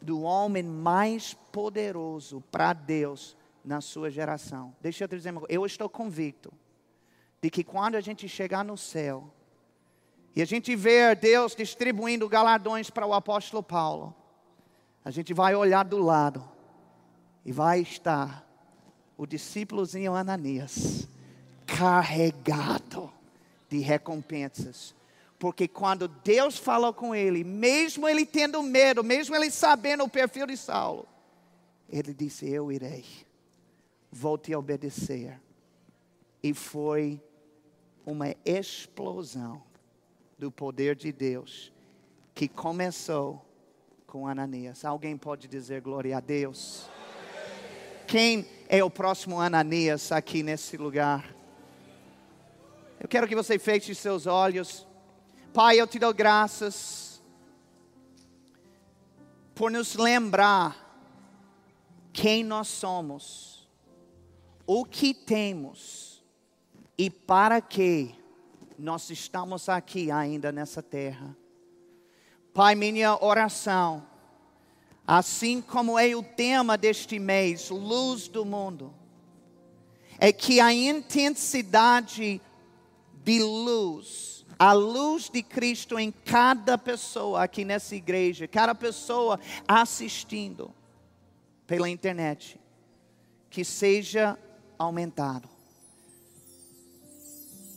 [0.00, 4.74] do homem mais poderoso para Deus na sua geração.
[4.80, 6.52] Deixa eu te dizer uma coisa, eu estou convicto
[7.40, 9.32] de que quando a gente chegar no céu
[10.34, 14.14] e a gente ver Deus distribuindo galardões para o apóstolo Paulo,
[15.04, 16.46] a gente vai olhar do lado
[17.44, 18.46] e vai estar
[19.16, 21.08] o discípulozinho Ananias
[21.66, 23.12] carregado
[23.68, 24.94] de recompensas.
[25.38, 30.46] Porque quando Deus falou com ele, mesmo ele tendo medo, mesmo ele sabendo o perfil
[30.46, 31.06] de Saulo,
[31.88, 33.04] ele disse: Eu irei,
[34.10, 35.40] vou te obedecer.
[36.42, 37.20] E foi
[38.04, 39.62] uma explosão
[40.38, 41.72] do poder de Deus
[42.34, 43.44] que começou
[44.06, 44.84] com Ananias.
[44.84, 46.88] Alguém pode dizer glória a Deus?
[48.06, 51.34] Quem é o próximo Ananias aqui nesse lugar?
[53.00, 54.86] Eu quero que você feche seus olhos.
[55.52, 57.20] Pai, eu te dou graças
[59.54, 60.86] por nos lembrar
[62.12, 63.68] quem nós somos,
[64.64, 66.24] o que temos
[66.96, 68.17] e para que
[68.78, 71.36] nós estamos aqui ainda nessa terra.
[72.54, 74.06] Pai, minha oração,
[75.06, 78.94] assim como é o tema deste mês, luz do mundo,
[80.18, 82.40] é que a intensidade
[83.24, 90.72] de luz, a luz de Cristo em cada pessoa aqui nessa igreja, cada pessoa assistindo
[91.66, 92.60] pela internet,
[93.50, 94.38] que seja
[94.78, 95.48] aumentado.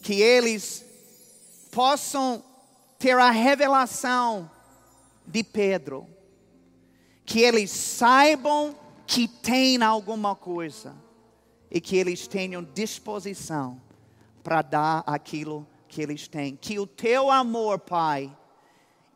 [0.02, 0.90] Que eles
[1.72, 2.43] possam
[2.99, 4.51] ter a revelação
[5.26, 6.07] de Pedro,
[7.26, 10.95] que eles saibam que tem alguma coisa
[11.69, 13.82] e que eles tenham disposição
[14.43, 16.55] para dar aquilo que eles têm.
[16.55, 18.36] Que o teu amor, Pai,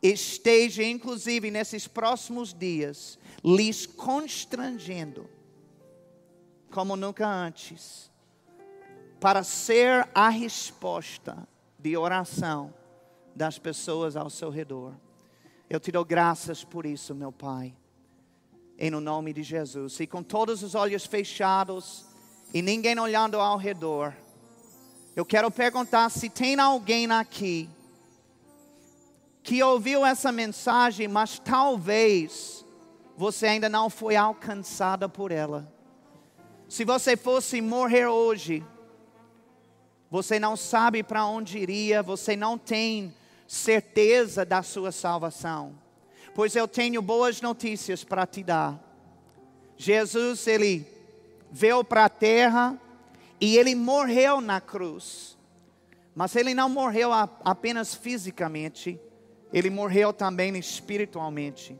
[0.02, 5.28] esteja, inclusive nesses próximos dias, lhes constrangendo,
[6.70, 8.10] como nunca antes,
[9.20, 11.46] para ser a resposta
[11.78, 12.72] de oração
[13.34, 14.94] das pessoas ao seu redor.
[15.68, 17.74] Eu te dou graças por isso, meu Pai,
[18.78, 19.98] em no nome de Jesus.
[20.00, 22.06] E com todos os olhos fechados
[22.54, 24.14] e ninguém olhando ao redor.
[25.14, 27.68] Eu quero perguntar se tem alguém aqui
[29.42, 32.64] que ouviu essa mensagem, mas talvez
[33.16, 35.72] você ainda não foi alcançada por ela.
[36.68, 38.64] Se você fosse morrer hoje,
[40.10, 43.14] você não sabe para onde iria, você não tem
[43.46, 45.74] certeza da sua salvação.
[46.34, 48.78] Pois eu tenho boas notícias para te dar.
[49.76, 50.86] Jesus, ele
[51.50, 52.80] veio para a terra,
[53.40, 55.36] e ele morreu na cruz.
[56.14, 58.98] Mas ele não morreu apenas fisicamente,
[59.52, 61.78] ele morreu também espiritualmente.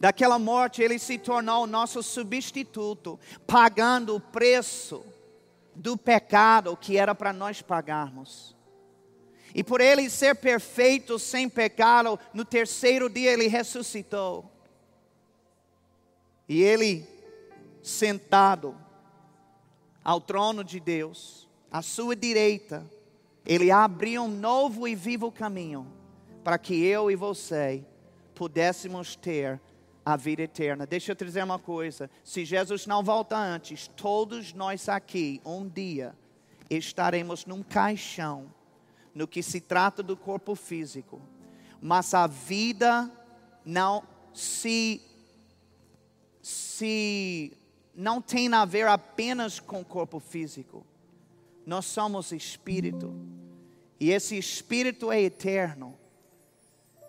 [0.00, 5.04] Daquela morte ele se tornou o nosso substituto, pagando o preço
[5.78, 8.56] do pecado que era para nós pagarmos.
[9.54, 14.50] E por ele ser perfeito, sem pecado, no terceiro dia ele ressuscitou.
[16.48, 17.06] E ele,
[17.82, 18.76] sentado
[20.02, 22.84] ao trono de Deus, à sua direita,
[23.46, 25.90] ele abriu um novo e vivo caminho
[26.42, 27.84] para que eu e você
[28.34, 29.60] pudéssemos ter
[30.12, 30.86] a vida eterna.
[30.86, 35.68] Deixa eu te dizer uma coisa: se Jesus não volta antes, todos nós aqui, um
[35.68, 36.16] dia,
[36.70, 38.50] estaremos num caixão,
[39.14, 41.20] no que se trata do corpo físico,
[41.78, 43.10] mas a vida
[43.66, 44.02] não
[44.32, 45.02] se,
[46.40, 47.52] se
[47.94, 50.86] não tem a ver apenas com o corpo físico.
[51.66, 53.14] Nós somos espírito.
[54.00, 55.97] E esse espírito é eterno.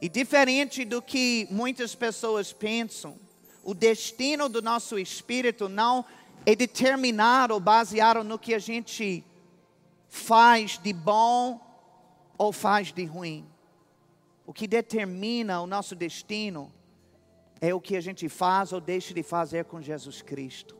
[0.02, 3.18] E diferente do que muitas pessoas pensam,
[3.64, 6.06] o destino do nosso espírito não
[6.46, 9.24] é determinado baseado no que a gente
[10.08, 11.60] faz de bom
[12.38, 13.46] ou faz de ruim.
[14.46, 16.72] O que determina o nosso destino
[17.62, 20.78] é o que a gente faz ou deixa de fazer com Jesus Cristo.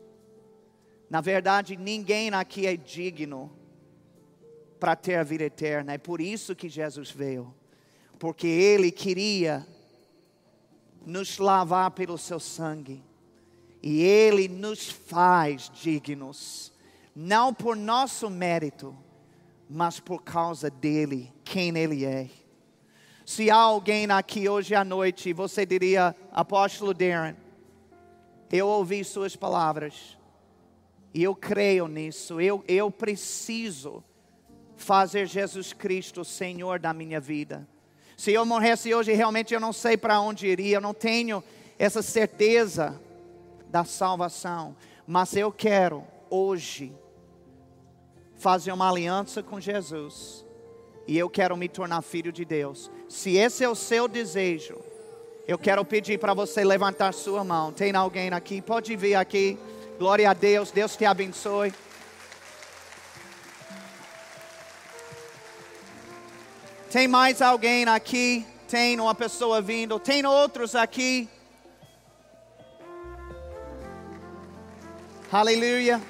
[1.10, 3.52] Na verdade, ninguém aqui é digno
[4.78, 5.92] para ter a vida eterna.
[5.92, 7.54] É por isso que Jesus veio.
[8.20, 9.66] Porque Ele queria
[11.06, 13.02] nos lavar pelo seu sangue.
[13.82, 16.70] E Ele nos faz dignos.
[17.16, 18.94] Não por nosso mérito,
[19.68, 22.28] mas por causa dele, quem Ele é.
[23.24, 27.36] Se há alguém aqui hoje à noite, você diria, Apóstolo Darren,
[28.52, 30.18] eu ouvi Suas palavras
[31.14, 32.38] e eu creio nisso.
[32.38, 34.04] Eu, eu preciso
[34.76, 37.66] fazer Jesus Cristo Senhor da minha vida.
[38.20, 41.42] Se eu morresse hoje, realmente eu não sei para onde iria, eu não tenho
[41.78, 43.00] essa certeza
[43.70, 44.76] da salvação.
[45.06, 46.92] Mas eu quero hoje
[48.36, 50.44] fazer uma aliança com Jesus.
[51.08, 52.90] E eu quero me tornar filho de Deus.
[53.08, 54.76] Se esse é o seu desejo,
[55.48, 57.72] eu quero pedir para você levantar sua mão.
[57.72, 58.60] Tem alguém aqui?
[58.60, 59.58] Pode vir aqui.
[59.98, 61.72] Glória a Deus, Deus te abençoe.
[66.90, 68.44] Tem mais alguém aqui?
[68.66, 69.96] Tem uma pessoa vindo?
[70.00, 71.28] Tem outros aqui?
[75.30, 76.02] Aleluia.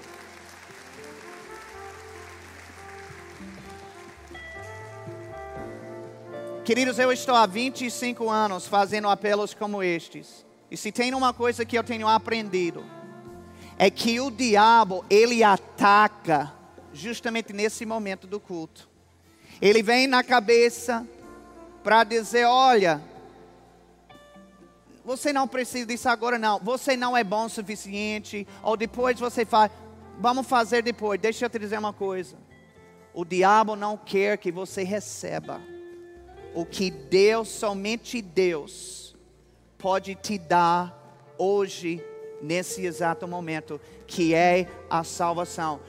[6.65, 10.47] Queridos, eu estou há 25 anos fazendo apelos como estes.
[10.71, 12.83] E se tem uma coisa que eu tenho aprendido,
[13.77, 16.55] é que o diabo, ele ataca
[16.91, 18.90] justamente nesse momento do culto.
[19.61, 21.07] Ele vem na cabeça
[21.83, 23.03] para dizer: olha,
[25.05, 26.59] você não precisa disso agora, não.
[26.61, 28.47] Você não é bom o suficiente.
[28.63, 29.71] Ou depois você faz,
[30.19, 31.21] vamos fazer depois.
[31.21, 32.37] Deixa eu te dizer uma coisa:
[33.13, 35.61] o diabo não quer que você receba
[36.55, 39.15] o que Deus, somente Deus,
[39.79, 40.97] pode te dar
[41.39, 42.05] hoje
[42.43, 45.81] nesse exato momento, que é a salvação.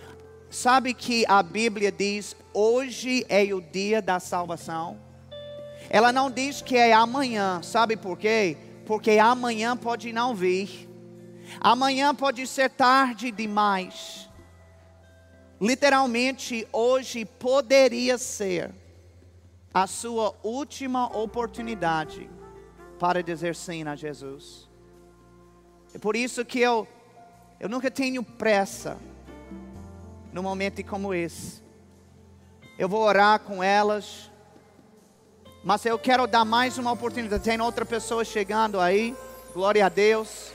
[0.52, 5.00] Sabe que a Bíblia diz: hoje é o dia da salvação?
[5.90, 8.58] Ela não diz que é amanhã, sabe por quê?
[8.86, 10.90] Porque amanhã pode não vir,
[11.62, 14.30] amanhã pode ser tarde demais.
[15.60, 18.74] Literalmente, hoje poderia ser
[19.74, 22.30] a sua última oportunidade
[23.00, 24.70] para dizer sim a Jesus.
[25.94, 26.86] É por isso que eu,
[27.58, 28.98] eu nunca tenho pressa
[30.32, 31.62] num momento como esse.
[32.78, 34.32] Eu vou orar com elas,
[35.64, 37.44] mas eu quero dar mais uma oportunidade.
[37.44, 39.16] Tem outra pessoa chegando aí,
[39.54, 40.52] glória a Deus.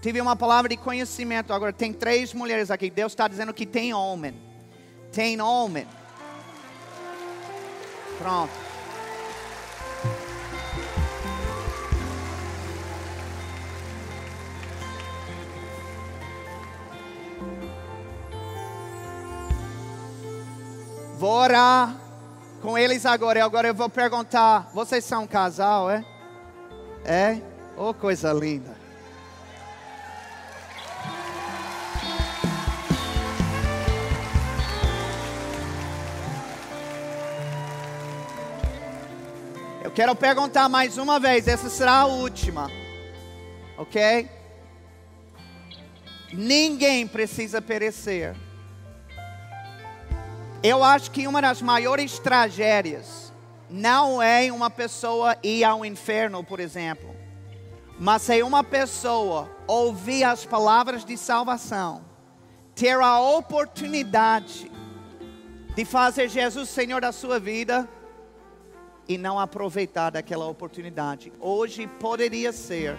[0.00, 1.52] tive uma palavra de conhecimento.
[1.52, 2.90] Agora tem três mulheres aqui.
[2.90, 4.34] Deus está dizendo que tem homem.
[5.12, 5.86] Tem homem.
[8.18, 8.69] Pronto.
[21.20, 21.94] Vou orar
[22.62, 23.44] com eles agora.
[23.44, 26.02] Agora eu vou perguntar: vocês são um casal, é?
[27.04, 27.42] É?
[27.76, 28.74] Oh, coisa linda.
[39.84, 42.70] Eu quero perguntar mais uma vez, essa será a última.
[43.76, 44.26] Ok?
[46.32, 48.34] Ninguém precisa perecer.
[50.62, 53.32] Eu acho que uma das maiores tragédias
[53.70, 57.16] não é uma pessoa ir ao inferno, por exemplo,
[57.98, 62.04] mas é uma pessoa ouvir as palavras de salvação,
[62.74, 64.70] ter a oportunidade
[65.74, 67.88] de fazer Jesus Senhor da sua vida
[69.08, 71.32] e não aproveitar daquela oportunidade.
[71.40, 72.98] Hoje poderia ser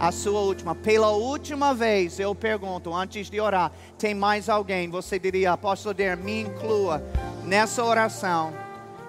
[0.00, 0.74] a sua última.
[0.74, 4.88] Pela última vez eu pergunto, antes de orar, tem mais alguém?
[4.88, 7.04] Você diria, apóstolo Der, me inclua
[7.44, 8.52] nessa oração.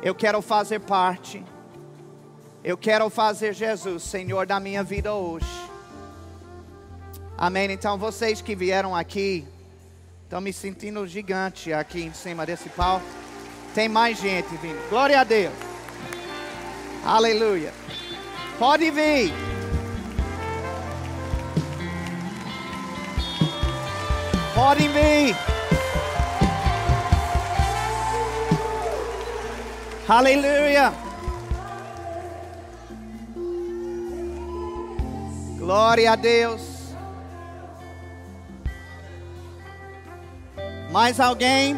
[0.03, 1.41] Eu quero fazer parte.
[2.63, 5.47] Eu quero fazer Jesus Senhor da minha vida hoje.
[7.37, 7.71] Amém.
[7.71, 9.47] Então vocês que vieram aqui,
[10.23, 13.01] estão me sentindo gigante aqui em cima desse pau.
[13.73, 14.89] Tem mais gente vindo.
[14.89, 15.53] Glória a Deus.
[17.03, 17.73] Aleluia.
[18.59, 19.50] Pode vir.
[24.61, 25.35] Podem vir.
[30.07, 30.93] Aleluia.
[35.57, 36.61] Glória a Deus.
[40.91, 41.75] Mais alguém?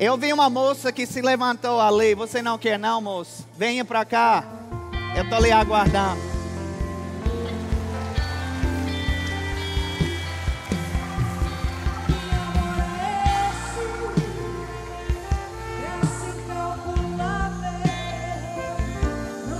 [0.00, 2.16] Eu vi uma moça que se levantou ali.
[2.16, 3.44] Você não quer não, moça?
[3.56, 4.42] Venha para cá.
[5.16, 6.33] Eu estou lhe aguardando.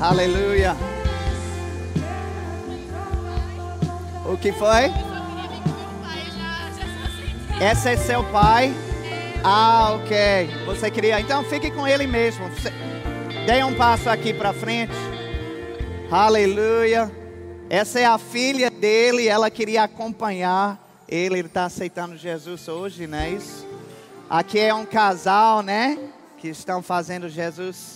[0.00, 0.76] Aleluia.
[4.26, 4.92] O que foi?
[7.60, 8.74] Esse é seu pai?
[9.42, 10.64] Ah, ok.
[10.66, 11.20] Você queria.
[11.20, 12.44] Então fique com ele mesmo.
[13.46, 14.94] Dê um passo aqui para frente.
[16.10, 17.10] Aleluia.
[17.70, 19.28] Essa é a filha dele.
[19.28, 20.78] Ela queria acompanhar
[21.08, 21.38] ele.
[21.38, 23.66] Ele está aceitando Jesus hoje, não é isso?
[24.28, 25.98] Aqui é um casal, né?
[26.38, 27.93] Que estão fazendo Jesus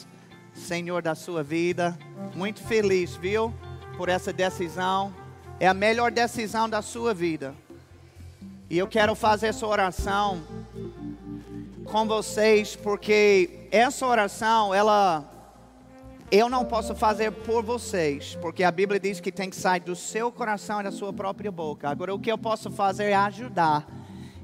[0.58, 1.98] Senhor da sua vida.
[2.34, 3.54] Muito feliz, viu?
[3.96, 5.14] Por essa decisão.
[5.60, 7.54] É a melhor decisão da sua vida.
[8.68, 10.42] E eu quero fazer essa oração
[11.84, 15.34] com vocês, porque essa oração, ela.
[16.30, 19.96] Eu não posso fazer por vocês, porque a Bíblia diz que tem que sair do
[19.96, 21.88] seu coração e da sua própria boca.
[21.88, 23.88] Agora, o que eu posso fazer é ajudar.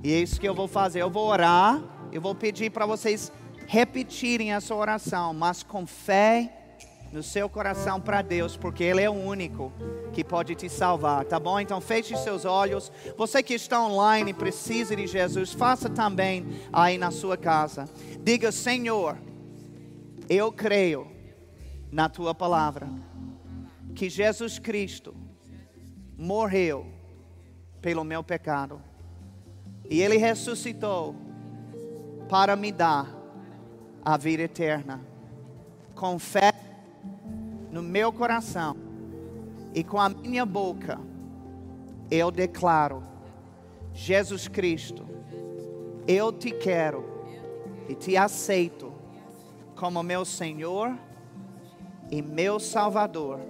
[0.02, 1.02] E é isso que eu vou fazer.
[1.02, 3.30] Eu vou orar, eu vou pedir para vocês
[3.66, 6.64] repetirem essa oração, mas com fé
[7.14, 9.72] no seu coração para Deus, porque Ele é o único
[10.12, 11.60] que pode te salvar, tá bom?
[11.60, 12.90] Então feche seus olhos.
[13.16, 17.88] Você que está online e precisa de Jesus, faça também aí na sua casa.
[18.20, 19.16] Diga, Senhor,
[20.28, 21.06] eu creio
[21.92, 22.88] na tua palavra
[23.94, 25.14] que Jesus Cristo
[26.18, 26.84] morreu
[27.80, 28.82] pelo meu pecado
[29.88, 31.14] e Ele ressuscitou
[32.28, 33.13] para me dar
[34.04, 35.00] a vida eterna.
[35.94, 36.52] Com fé
[37.70, 38.76] no meu coração
[39.74, 41.00] e com a minha boca,
[42.10, 43.02] eu declaro:
[43.92, 45.04] Jesus Cristo,
[46.06, 47.04] eu te quero
[47.88, 48.92] e te aceito
[49.76, 50.96] como meu Senhor
[52.10, 53.40] e meu Salvador,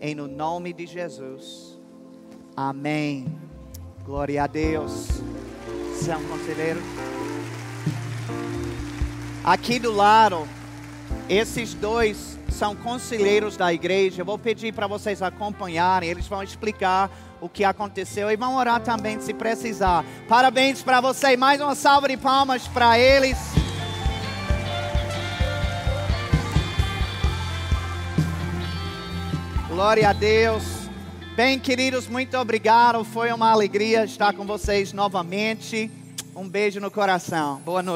[0.00, 1.80] em no nome de Jesus.
[2.56, 3.26] Amém.
[4.04, 5.08] Glória a Deus.
[5.94, 6.82] São conselheiros.
[9.44, 10.48] Aqui do lado,
[11.28, 14.22] esses dois são conselheiros da igreja.
[14.22, 18.80] Eu vou pedir para vocês acompanharem, eles vão explicar o que aconteceu e vão orar
[18.80, 20.04] também se precisar.
[20.28, 23.36] Parabéns para vocês, mais uma salva de palmas para eles.
[29.68, 30.62] Glória a Deus.
[31.34, 33.02] Bem, queridos, muito obrigado.
[33.02, 35.90] Foi uma alegria estar com vocês novamente.
[36.36, 37.60] Um beijo no coração.
[37.64, 37.90] Boa noite.